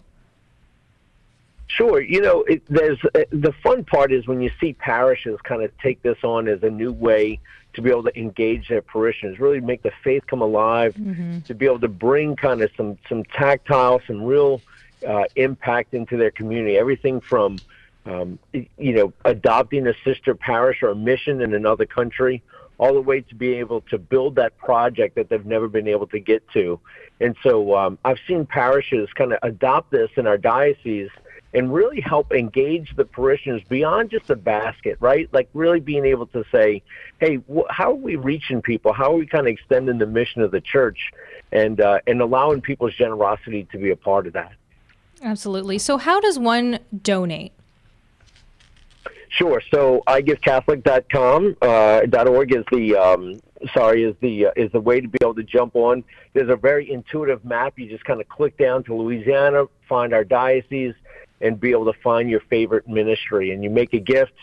[1.68, 2.02] Sure.
[2.02, 5.72] You know, it, there's uh, the fun part is when you see parishes kind of
[5.78, 7.40] take this on as a new way
[7.80, 11.40] to be able to engage their parishioners, really make the faith come alive, mm-hmm.
[11.42, 14.62] to be able to bring kind of some some tactile, some real
[15.08, 16.78] uh, impact into their community.
[16.78, 17.58] Everything from
[18.06, 22.44] um, you know adopting a sister parish or a mission in another country,
[22.78, 26.08] all the way to be able to build that project that they've never been able
[26.08, 26.80] to get to.
[27.22, 31.12] And so um, I've seen parishes kind of adopt this in our diocese
[31.54, 35.28] and really help engage the parishioners beyond just a basket, right?
[35.34, 36.84] Like really being able to say,
[37.20, 38.94] hey, wh- how are we reaching people?
[38.94, 41.12] How are we kind of extending the mission of the church
[41.52, 44.52] and, uh, and allowing people's generosity to be a part of that?
[45.22, 45.80] Absolutely.
[45.80, 47.52] So, how does one donate?
[49.30, 49.62] Sure.
[49.72, 53.40] So igivecatholic.com uh, .org is the um,
[53.74, 56.04] sorry is the uh, is the way to be able to jump on.
[56.34, 57.78] There's a very intuitive map.
[57.78, 60.96] You just kind of click down to Louisiana, find our diocese,
[61.42, 63.52] and be able to find your favorite ministry.
[63.52, 64.34] And you make a gift,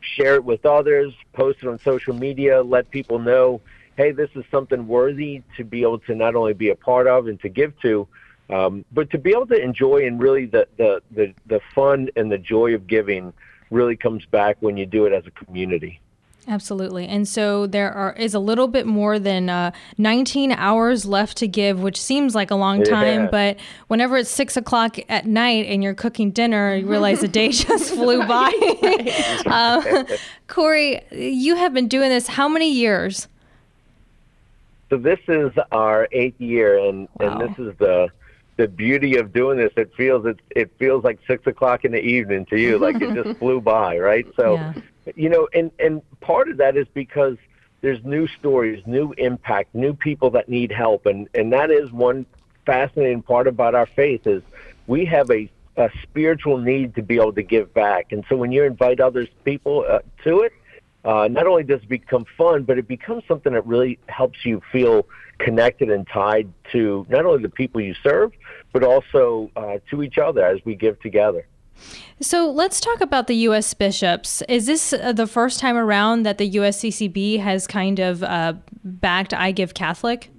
[0.00, 3.60] share it with others, post it on social media, let people know,
[3.96, 7.26] hey, this is something worthy to be able to not only be a part of
[7.26, 8.06] and to give to,
[8.50, 12.30] um, but to be able to enjoy and really the, the, the, the fun and
[12.30, 13.32] the joy of giving
[13.70, 16.00] really comes back when you do it as a community.
[16.46, 17.06] Absolutely.
[17.06, 21.48] And so there are is a little bit more than uh, 19 hours left to
[21.48, 23.22] give, which seems like a long time.
[23.22, 23.30] Yeah.
[23.30, 23.56] But
[23.88, 27.90] whenever it's six o'clock at night and you're cooking dinner, you realize the day just
[27.94, 28.52] flew by.
[29.46, 30.04] uh,
[30.46, 33.28] Corey, you have been doing this how many years?
[34.90, 37.38] So this is our eighth year, and, wow.
[37.38, 38.08] and this is the
[38.56, 39.72] the beauty of doing this.
[39.76, 43.14] It feels it it feels like six o'clock in the evening to you, like it
[43.14, 44.26] just flew by, right?
[44.36, 44.74] So, yeah.
[45.14, 47.36] You know, and and part of that is because
[47.80, 52.26] there's new stories, new impact, new people that need help, and and that is one
[52.66, 54.42] fascinating part about our faith is
[54.86, 58.52] we have a a spiritual need to be able to give back, and so when
[58.52, 60.52] you invite other people uh, to it,
[61.04, 64.62] uh, not only does it become fun, but it becomes something that really helps you
[64.72, 65.06] feel
[65.38, 68.32] connected and tied to not only the people you serve,
[68.72, 71.46] but also uh, to each other as we give together.
[72.20, 73.74] So let's talk about the U.S.
[73.74, 74.42] bishops.
[74.48, 79.34] Is this uh, the first time around that the USCCB has kind of uh, backed
[79.34, 80.30] I Give Catholic?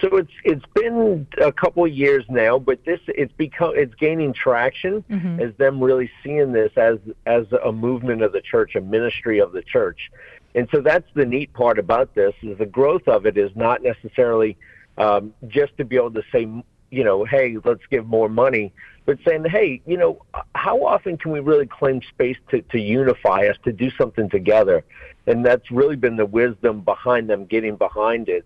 [0.00, 5.02] So it's it's been a couple years now, but this it's become it's gaining traction
[5.10, 5.40] mm-hmm.
[5.40, 9.52] as them really seeing this as as a movement of the church, a ministry of
[9.52, 10.10] the church,
[10.54, 13.82] and so that's the neat part about this is the growth of it is not
[13.82, 14.58] necessarily
[14.98, 16.46] um, just to be able to say
[16.90, 18.74] you know hey let's give more money,
[19.06, 20.20] but saying hey you know
[20.54, 24.84] how often can we really claim space to to unify us to do something together,
[25.26, 28.44] and that's really been the wisdom behind them getting behind it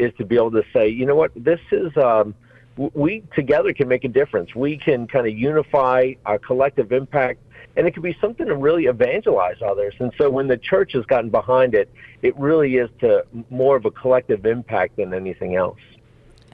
[0.00, 2.34] is to be able to say, you know what, this is, um,
[2.76, 4.54] we together can make a difference.
[4.54, 7.40] We can kind of unify our collective impact,
[7.76, 9.94] and it can be something to really evangelize others.
[9.98, 11.90] And so when the church has gotten behind it,
[12.22, 15.78] it really is to more of a collective impact than anything else.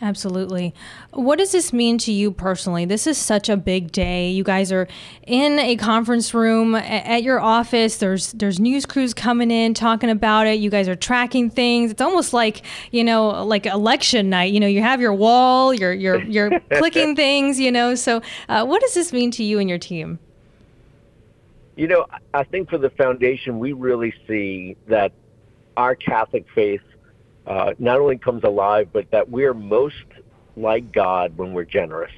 [0.03, 0.75] Absolutely.
[1.13, 2.85] What does this mean to you personally?
[2.85, 4.31] This is such a big day.
[4.31, 4.87] You guys are
[5.27, 7.97] in a conference room at your office.
[7.97, 10.59] There's there's news crews coming in talking about it.
[10.59, 11.91] You guys are tracking things.
[11.91, 14.53] It's almost like, you know, like election night.
[14.53, 17.95] You know, you have your wall, you're you're you're clicking things, you know.
[17.95, 20.19] So, uh, what does this mean to you and your team?
[21.77, 25.13] You know, I think for the foundation, we really see that
[25.77, 26.81] our Catholic faith
[27.47, 29.95] uh, not only comes alive, but that we're most
[30.57, 32.13] like God when we're generous.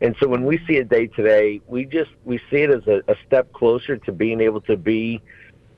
[0.00, 3.02] And so when we see a day today, we just we see it as a,
[3.10, 5.22] a step closer to being able to be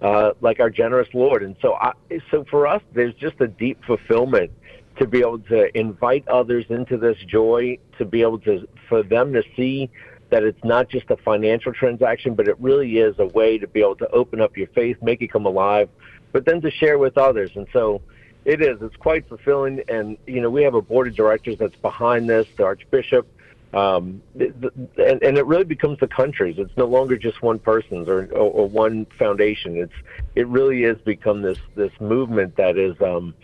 [0.00, 1.42] uh, like our generous Lord.
[1.42, 1.92] And so, I,
[2.30, 4.50] so for us, there's just a deep fulfillment
[4.98, 9.32] to be able to invite others into this joy, to be able to for them
[9.32, 9.88] to see
[10.30, 13.80] that it's not just a financial transaction, but it really is a way to be
[13.80, 15.88] able to open up your faith, make it come alive,
[16.32, 17.50] but then to share with others.
[17.54, 18.02] And so
[18.48, 18.80] it is.
[18.80, 22.46] It's quite fulfilling, and you know we have a board of directors that's behind this.
[22.56, 23.28] The Archbishop,
[23.74, 26.58] um, and, and it really becomes the country's.
[26.58, 29.76] It's no longer just one person's or, or, or one foundation.
[29.76, 29.92] It's
[30.34, 33.34] it really has become this this movement that is um,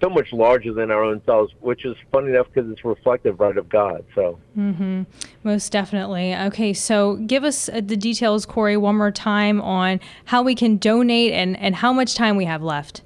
[0.00, 3.56] so much larger than our own selves, which is funny enough because it's reflective right
[3.56, 4.04] of God.
[4.14, 5.02] So, mm-hmm.
[5.42, 6.36] most definitely.
[6.36, 10.76] Okay, so give us uh, the details, Corey, one more time on how we can
[10.76, 13.02] donate and and how much time we have left.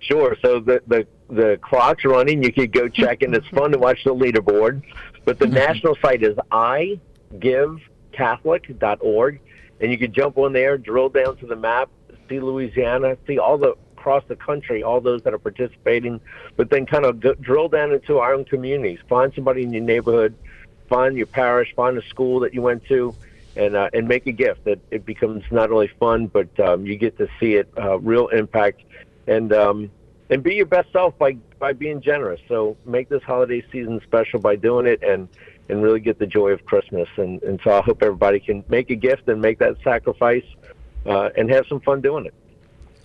[0.00, 0.36] Sure.
[0.42, 2.42] So the the the clock's running.
[2.42, 4.82] You could go check, and it's fun to watch the leaderboard.
[5.24, 5.54] But the mm-hmm.
[5.54, 9.40] national site is igivecatholic.org,
[9.80, 11.90] and you can jump on there, drill down to the map,
[12.28, 16.20] see Louisiana, see all the across the country, all those that are participating,
[16.56, 18.98] but then kind of d- drill down into our own communities.
[19.10, 20.34] Find somebody in your neighborhood,
[20.88, 23.14] find your parish, find a school that you went to,
[23.56, 26.96] and uh, and make a gift that it becomes not only fun, but um, you
[26.96, 28.80] get to see it uh, real impact,
[29.30, 29.90] and um,
[30.28, 32.40] and be your best self by by being generous.
[32.48, 35.28] So make this holiday season special by doing it, and
[35.68, 37.08] and really get the joy of Christmas.
[37.16, 40.44] And and so I hope everybody can make a gift and make that sacrifice,
[41.06, 42.34] uh, and have some fun doing it.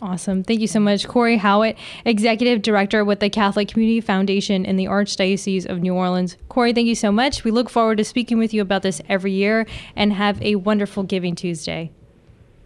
[0.02, 0.44] Awesome.
[0.44, 1.08] Thank you so much.
[1.08, 6.36] Corey Howitt, Executive Director with the Catholic Community Foundation in the Archdiocese of New Orleans.
[6.50, 7.46] Corey, thank you so much.
[7.46, 11.04] We look forward to speaking with you about this every year and have a wonderful
[11.04, 11.92] Giving Tuesday.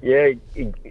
[0.01, 0.31] Yeah,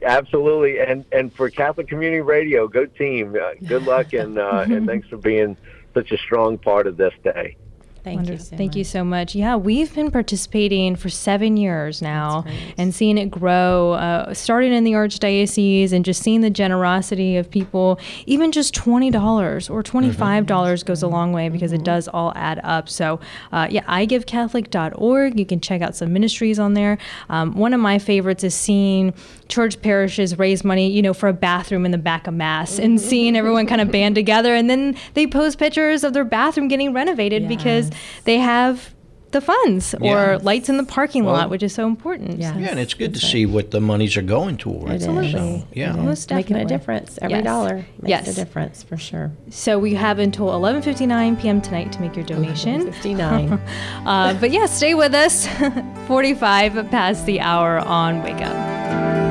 [0.05, 0.81] absolutely.
[0.81, 3.35] And and for Catholic Community Radio, go team.
[3.35, 5.57] Uh, good luck and uh, and thanks for being
[5.95, 7.57] such a strong part of this day.
[8.05, 8.33] Thank Wonderful.
[8.35, 8.51] you.
[8.51, 8.77] So Thank much.
[8.77, 9.35] you so much.
[9.35, 12.45] Yeah, we've been participating for seven years now
[12.77, 17.51] and seeing it grow, uh, starting in the Archdiocese and just seeing the generosity of
[17.51, 17.99] people.
[18.27, 20.53] Even just $20 or $25 mm-hmm.
[20.53, 20.87] mm-hmm.
[20.87, 21.81] goes a long way because mm-hmm.
[21.81, 22.89] it does all add up.
[22.89, 23.21] So,
[23.53, 25.39] uh, yeah, igivecatholic.org.
[25.39, 26.99] You can check out some ministries on there.
[27.29, 29.15] Um, one of my favorites is seeing
[29.49, 32.99] church parishes raise money, you know, for a bathroom in the back of Mass and
[32.99, 33.09] mm-hmm.
[33.09, 34.55] seeing everyone kind of band together.
[34.55, 37.49] And then they post pictures of their bathroom getting renovated yes.
[37.49, 37.88] because
[38.25, 38.95] they have
[39.31, 40.43] the funds or yes.
[40.43, 42.39] lights in the parking well, lot, which is so important.
[42.39, 42.55] Yes.
[42.59, 45.07] Yeah, and it's good to see what the monies are going towards.
[45.07, 45.33] Absolutely.
[45.33, 45.93] So, yeah.
[45.93, 47.19] Most Making a difference.
[47.21, 47.45] Every yes.
[47.45, 48.29] dollar makes yes.
[48.29, 49.31] a difference for sure.
[49.51, 51.61] So we have until 11.59 p.m.
[51.61, 52.91] tonight to make your donation.
[52.93, 53.53] 59.
[54.07, 55.47] uh, but yeah, stay with us.
[56.07, 59.28] 45 past the hour on Wake Up.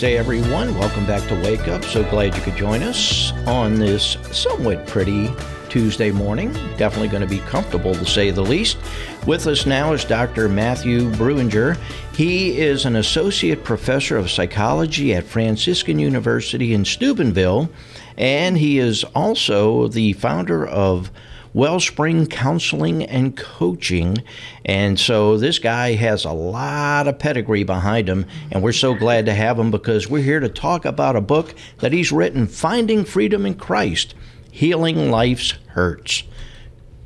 [0.00, 0.74] Tuesday, everyone.
[0.78, 1.84] Welcome back to Wake Up.
[1.84, 5.30] So glad you could join us on this somewhat pretty
[5.68, 6.54] Tuesday morning.
[6.78, 8.78] Definitely going to be comfortable to say the least.
[9.26, 10.48] With us now is Dr.
[10.48, 11.78] Matthew Breuninger.
[12.14, 17.68] He is an associate professor of psychology at Franciscan University in Steubenville,
[18.16, 21.10] and he is also the founder of
[21.52, 24.18] Wellspring Counseling and Coaching.
[24.64, 29.26] And so this guy has a lot of pedigree behind him, and we're so glad
[29.26, 33.04] to have him because we're here to talk about a book that he's written Finding
[33.04, 34.14] Freedom in Christ
[34.50, 36.24] Healing Life's Hurts.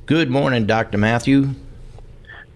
[0.07, 0.99] Good morning, Dr.
[0.99, 1.51] Matthew.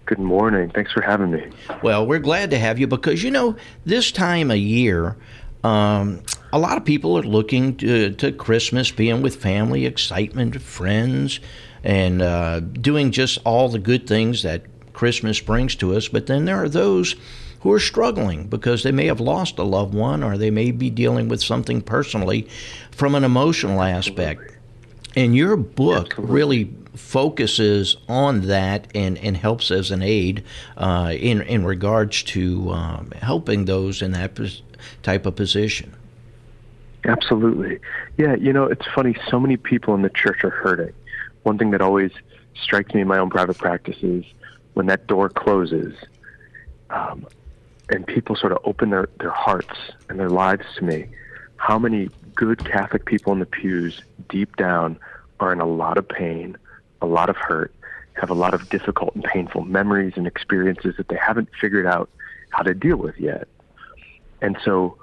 [0.05, 0.71] Good morning.
[0.71, 1.47] Thanks for having me.
[1.83, 5.15] Well, we're glad to have you because, you know, this time of year,
[5.63, 6.21] um,
[6.51, 11.39] a lot of people are looking to, to Christmas, being with family, excitement, friends,
[11.83, 14.63] and uh, doing just all the good things that
[14.93, 16.07] Christmas brings to us.
[16.07, 17.15] But then there are those
[17.61, 20.89] who are struggling because they may have lost a loved one or they may be
[20.89, 22.47] dealing with something personally
[22.91, 24.55] from an emotional aspect.
[25.15, 26.35] And your book Absolutely.
[26.35, 30.43] really focuses on that and, and helps as an aid
[30.77, 34.37] uh, in, in regards to um, helping those in that
[35.03, 35.95] type of position.
[37.05, 37.79] Absolutely.
[38.17, 39.15] Yeah, you know, it's funny.
[39.29, 40.93] So many people in the church are hurting
[41.49, 42.11] one thing that always
[42.61, 44.23] strikes me in my own private practice is
[44.75, 45.95] when that door closes
[46.91, 47.25] um,
[47.89, 49.75] and people sort of open their, their hearts
[50.09, 51.07] and their lives to me,
[51.57, 54.99] how many good Catholic people in the pews deep down
[55.39, 56.55] are in a lot of pain,
[57.01, 57.73] a lot of hurt,
[58.13, 62.11] have a lot of difficult and painful memories and experiences that they haven't figured out
[62.51, 63.47] how to deal with yet.
[64.39, 64.99] And so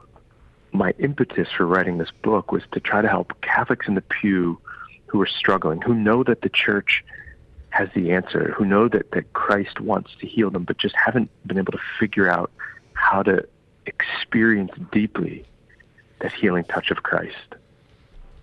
[0.70, 4.60] my impetus for writing this book was to try to help Catholics in the pew
[5.16, 7.02] who are struggling, who know that the church
[7.70, 11.30] has the answer, who know that, that Christ wants to heal them, but just haven't
[11.46, 12.50] been able to figure out
[12.92, 13.42] how to
[13.86, 15.46] experience deeply
[16.20, 17.54] that healing touch of Christ.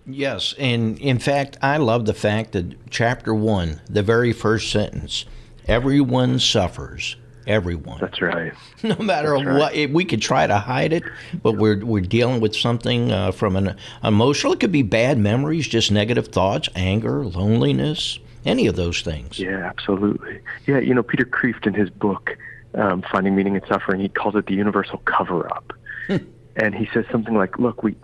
[0.04, 5.26] Yes, and in fact, I love the fact that chapter one, the very first sentence,
[5.68, 7.14] everyone suffers,
[7.46, 7.98] everyone.
[8.00, 8.52] That's right.
[8.82, 9.90] No matter That's what, right.
[9.90, 11.04] we could try to hide it,
[11.42, 14.52] but we're we're dealing with something uh, from an emotional.
[14.52, 19.38] It could be bad memories, just negative thoughts, anger, loneliness, any of those things.
[19.38, 20.40] Yeah, absolutely.
[20.66, 22.36] Yeah, you know, Peter Kreeft in his book,
[22.74, 25.72] um, Finding Meaning in Suffering, he calls it the universal cover-up,
[26.08, 26.16] hmm.
[26.56, 27.96] and he says something like, "Look, we."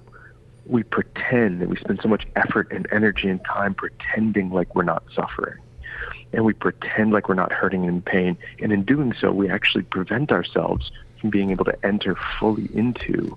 [0.67, 4.85] We pretend that we spend so much effort and energy and time pretending like we're
[4.85, 5.59] not suffering
[6.33, 8.39] and we pretend like we're not hurting and in pain.
[8.61, 13.37] And in doing so, we actually prevent ourselves from being able to enter fully into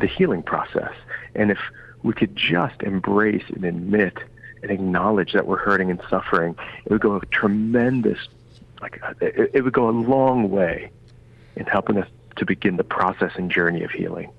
[0.00, 0.92] the healing process.
[1.34, 1.58] And if
[2.02, 4.18] we could just embrace and admit
[4.62, 8.18] and acknowledge that we're hurting and suffering, it would go a tremendous,
[8.80, 10.90] like, uh, it, it would go a long way
[11.56, 14.30] in helping us to begin the process and journey of healing.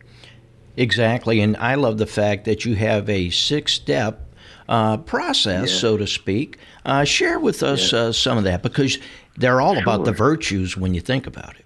[0.75, 1.39] Exactly.
[1.39, 4.32] And I love the fact that you have a six step
[4.69, 5.79] uh, process, yeah.
[5.79, 6.57] so to speak.
[6.85, 7.99] Uh, share with us yeah.
[7.99, 8.97] uh, some of that because
[9.37, 9.83] they're all sure.
[9.83, 11.65] about the virtues when you think about it.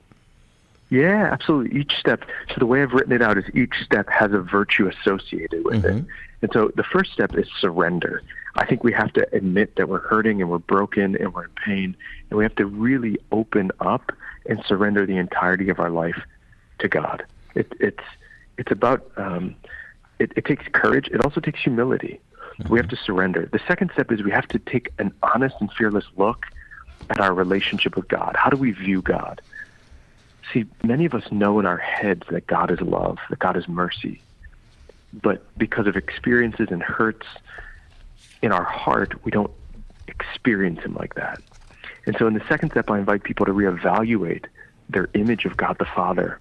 [0.89, 1.79] Yeah, absolutely.
[1.79, 2.23] Each step.
[2.49, 5.83] So the way I've written it out is each step has a virtue associated with
[5.83, 5.97] mm-hmm.
[5.97, 6.05] it.
[6.41, 8.21] And so the first step is surrender.
[8.55, 11.51] I think we have to admit that we're hurting and we're broken and we're in
[11.63, 11.97] pain,
[12.29, 14.11] and we have to really open up
[14.45, 16.19] and surrender the entirety of our life
[16.79, 17.25] to God.
[17.53, 18.03] It, it's
[18.57, 19.55] it's about um,
[20.19, 21.07] it, it takes courage.
[21.09, 22.19] It also takes humility.
[22.59, 22.73] Mm-hmm.
[22.73, 23.47] We have to surrender.
[23.51, 26.45] The second step is we have to take an honest and fearless look
[27.09, 28.35] at our relationship with God.
[28.37, 29.41] How do we view God?
[30.51, 33.67] See, many of us know in our heads that God is love, that God is
[33.67, 34.21] mercy.
[35.13, 37.27] But because of experiences and hurts
[38.41, 39.51] in our heart, we don't
[40.07, 41.41] experience Him like that.
[42.05, 44.45] And so in the second step, I invite people to reevaluate
[44.89, 46.39] their image of God the Father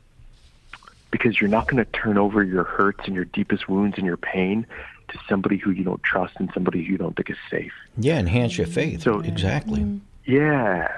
[1.11, 4.17] because you're not going to turn over your hurts and your deepest wounds and your
[4.17, 4.67] pain
[5.09, 7.73] to somebody who you don't trust and somebody who you don't think is safe.
[7.97, 9.03] Yeah, enhance your faith.
[9.03, 10.01] So exactly.
[10.25, 10.89] Yeah.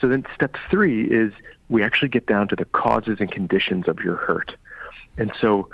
[0.00, 1.32] So then step three is
[1.68, 4.54] we actually get down to the causes and conditions of your hurt.
[5.18, 5.68] And so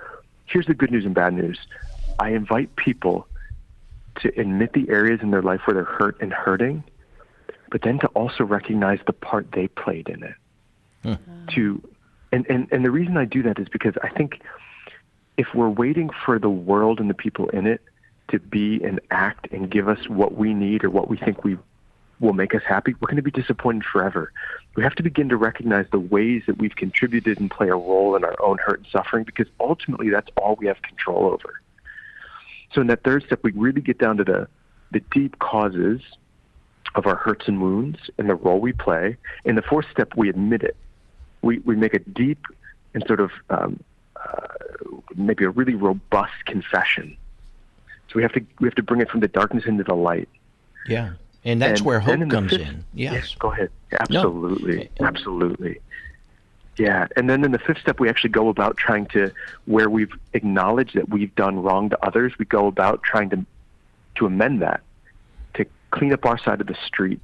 [0.47, 1.59] here's the good news and bad news.
[2.19, 3.27] I invite people
[4.21, 6.83] to admit the areas in their life where they're hurt and hurting,
[7.71, 10.35] but then to also recognize the part they played in it.
[11.03, 11.47] Hmm.
[11.55, 11.89] To
[12.33, 14.41] and, and and the reason I do that is because I think
[15.39, 17.81] if we're waiting for the world and the people in it
[18.29, 21.57] to be and act and give us what we need or what we think we
[22.21, 24.33] will make us happy, we're going to be disappointed forever.
[24.75, 28.17] We have to begin to recognize the ways that we've contributed and play a role
[28.17, 31.61] in our own hurt and suffering because ultimately that's all we have control over.
[32.75, 34.49] So in that third step, we really get down to the,
[34.91, 36.03] the deep causes
[36.97, 39.17] of our hurts and wounds and the role we play.
[39.45, 40.77] In the fourth step, we admit it.
[41.43, 42.45] We, we make a deep
[42.95, 43.79] and sort of um,
[45.15, 47.17] maybe a really robust confession.
[48.09, 50.29] So we have to we have to bring it from the darkness into the light.
[50.87, 51.13] Yeah.
[51.45, 52.85] And that's and where hope in comes fifth, in.
[52.95, 53.13] Yes.
[53.13, 53.35] yes.
[53.39, 53.71] Go ahead.
[53.99, 54.91] Absolutely.
[55.01, 55.07] No.
[55.07, 55.81] Absolutely.
[56.79, 57.07] Yeah.
[57.17, 59.33] And then in the fifth step, we actually go about trying to,
[59.67, 63.45] where we've acknowledged that we've done wrong to others, we go about trying to,
[64.17, 64.83] to amend that,
[65.55, 67.21] to clean up our side of the street,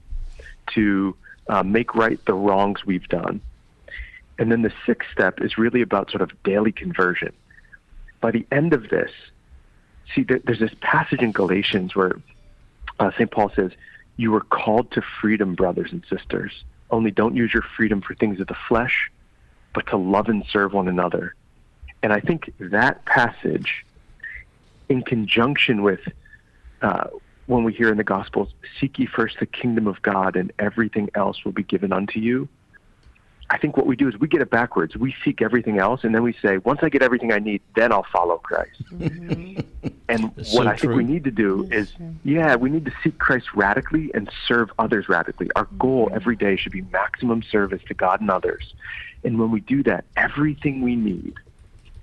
[0.74, 1.16] to
[1.48, 3.40] uh, make right the wrongs we've done.
[4.38, 7.32] And then the sixth step is really about sort of daily conversion.
[8.20, 9.10] By the end of this,
[10.14, 12.20] see, there's this passage in Galatians where
[12.98, 13.30] uh, St.
[13.30, 13.72] Paul says,
[14.16, 16.64] you were called to freedom, brothers and sisters.
[16.90, 19.10] Only don't use your freedom for things of the flesh,
[19.72, 21.34] but to love and serve one another.
[22.02, 23.84] And I think that passage,
[24.88, 26.00] in conjunction with
[26.82, 27.08] uh,
[27.46, 31.10] when we hear in the Gospels, seek ye first the kingdom of God, and everything
[31.14, 32.48] else will be given unto you,
[33.50, 34.96] I think what we do is we get it backwards.
[34.96, 37.92] We seek everything else, and then we say, once I get everything I need, then
[37.92, 38.82] I'll follow Christ.
[38.90, 39.88] Mm-hmm.
[40.08, 41.92] and what so I think we need to do is,
[42.24, 45.50] yeah, we need to seek Christ radically and serve others radically.
[45.56, 46.16] Our goal mm-hmm.
[46.16, 48.74] every day should be maximum service to God and others.
[49.24, 51.34] And when we do that, everything we need,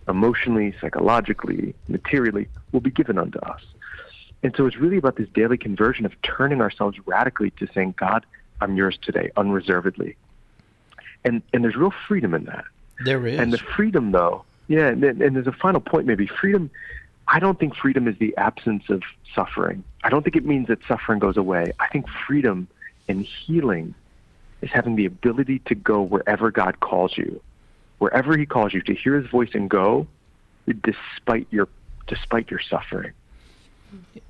[0.08, 3.62] emotionally, psychologically, materially, will be given unto us.
[4.44, 8.26] And so it's really about this daily conversion of turning ourselves radically to saying, God,
[8.60, 10.18] I'm yours today, unreservedly
[11.24, 12.66] and and there's real freedom in that.
[13.04, 13.40] There is.
[13.40, 16.28] And the freedom, though, yeah, and, and there's a final point maybe.
[16.28, 16.70] Freedom.
[17.28, 19.04] I don't think freedom is the absence of
[19.34, 19.84] suffering.
[20.04, 21.72] I don't think it means that suffering goes away.
[21.80, 22.68] I think freedom
[23.08, 23.94] and healing
[24.62, 27.42] is having the ability to go wherever God calls you,
[28.00, 30.08] wherever He calls you, to hear His voice and go,
[30.84, 31.68] despite your
[32.08, 33.14] despite your suffering.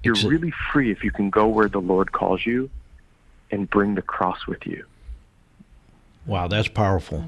[0.03, 2.69] You're really free if you can go where the Lord calls you
[3.51, 4.85] and bring the cross with you.
[6.27, 7.25] Wow, that's powerful,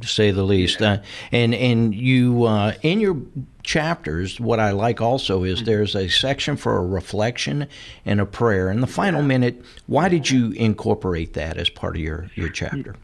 [0.00, 0.82] to say the least.
[0.82, 0.98] Uh,
[1.30, 3.16] and and you uh, in your
[3.62, 5.66] chapters, what I like also is mm-hmm.
[5.66, 7.68] there's a section for a reflection
[8.04, 8.72] and a prayer.
[8.72, 12.96] In the final minute, why did you incorporate that as part of your your chapter?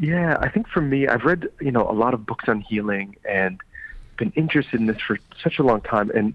[0.00, 3.16] Yeah, I think for me, I've read you know a lot of books on healing
[3.28, 3.60] and
[4.16, 6.10] been interested in this for such a long time.
[6.14, 6.32] And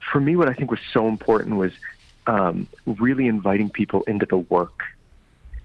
[0.00, 1.72] for me, what I think was so important was
[2.26, 4.82] um, really inviting people into the work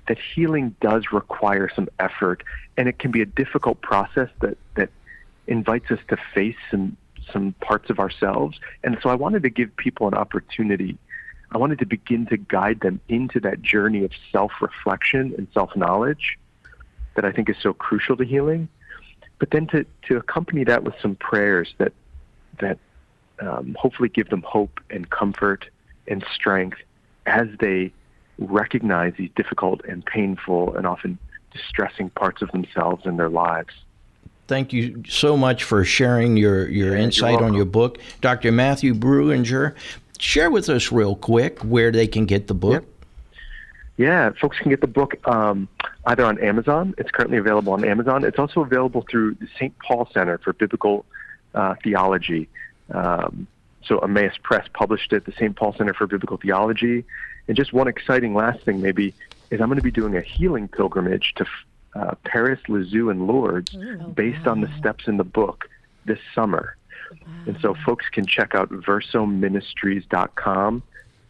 [0.10, 2.44] that healing does require some effort,
[2.76, 4.90] and it can be a difficult process that that
[5.48, 6.98] invites us to face some
[7.32, 8.60] some parts of ourselves.
[8.84, 10.98] And so I wanted to give people an opportunity.
[11.52, 16.38] I wanted to begin to guide them into that journey of self-reflection and self-knowledge
[17.16, 18.68] that I think is so crucial to healing.
[19.38, 21.94] But then to, to accompany that with some prayers that
[22.60, 22.80] that
[23.40, 25.70] um, hopefully give them hope and comfort
[26.08, 26.80] and strength
[27.28, 27.94] as they
[28.40, 31.18] recognize these difficult and painful and often
[31.54, 33.74] distressing parts of themselves and their lives.
[34.48, 38.00] Thank you so much for sharing your, your Yeah, insight on your book.
[38.22, 38.52] Dr.
[38.52, 39.76] Matthew Breuninger,
[40.18, 42.84] share with us real quick where they can get the book.
[43.98, 45.68] Yeah, folks can get the book um,
[46.06, 46.96] either on Amazon.
[46.98, 48.24] It's currently available on Amazon.
[48.24, 49.78] It's also available through the St.
[49.80, 51.06] Paul Center for Biblical
[51.54, 52.48] uh, Theology.
[52.92, 53.46] Um,
[53.84, 55.56] so Emmaus Press published it, the St.
[55.56, 57.06] Paul Center for Biblical Theology.
[57.50, 59.16] And just one exciting last thing, maybe,
[59.50, 61.48] is I'm going to be doing a healing pilgrimage to
[61.96, 63.76] uh, Paris, Lisieux, and Lourdes
[64.14, 65.68] based on the steps in the book
[66.06, 66.76] this summer.
[67.48, 70.84] And so folks can check out versoministries.com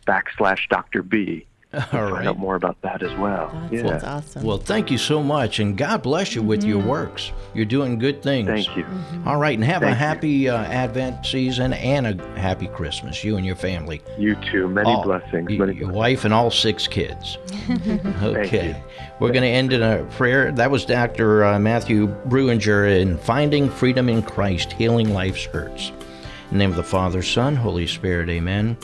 [0.05, 1.03] backslash Dr.
[1.03, 1.45] B.
[1.73, 2.25] All Find right.
[2.25, 3.51] out more about that as well.
[3.71, 4.43] That's awesome.
[4.43, 7.31] Well, thank you so much, and God bless you with your works.
[7.53, 8.47] You're doing good things.
[8.47, 8.87] Thank you.
[9.27, 10.05] All right, and have a Thank you.
[10.05, 14.01] happy uh, Advent season and a happy Christmas, you and your family.
[14.17, 14.67] You too.
[14.67, 15.47] Many All- blessings.
[15.47, 17.37] y- Many your wife and all six kids.
[18.23, 18.81] okay.
[19.19, 20.51] We're going to end in a prayer.
[20.51, 21.43] That was Dr.
[21.45, 25.89] Uh, Matthew Breuninger in Finding Freedom in Christ, Healing Life's Hurts.
[25.89, 28.75] In the name of the Father, Son, Holy Spirit, amen.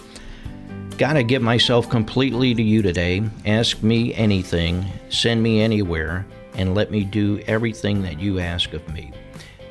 [0.98, 3.22] God, I give myself completely to you today.
[3.46, 8.88] Ask me anything, send me anywhere, and let me do everything that you ask of
[8.93, 9.12] me.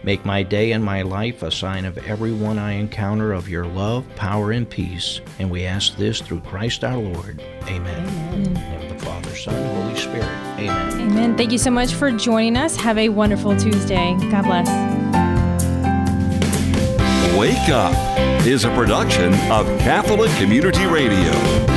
[0.03, 4.05] Make my day and my life a sign of everyone I encounter of your love,
[4.16, 5.22] power, and peace.
[5.39, 7.43] And we ask this through Christ our Lord.
[7.68, 8.35] Amen.
[8.35, 10.29] In the name of the Father, Son, Holy Spirit.
[10.59, 11.01] Amen.
[11.01, 11.37] Amen.
[11.39, 12.77] Thank you so much for joining us.
[12.77, 14.14] Have a wonderful Tuesday.
[14.31, 14.68] God bless.
[17.39, 18.14] Wake Up
[18.47, 21.74] is a production of Catholic Community Radio.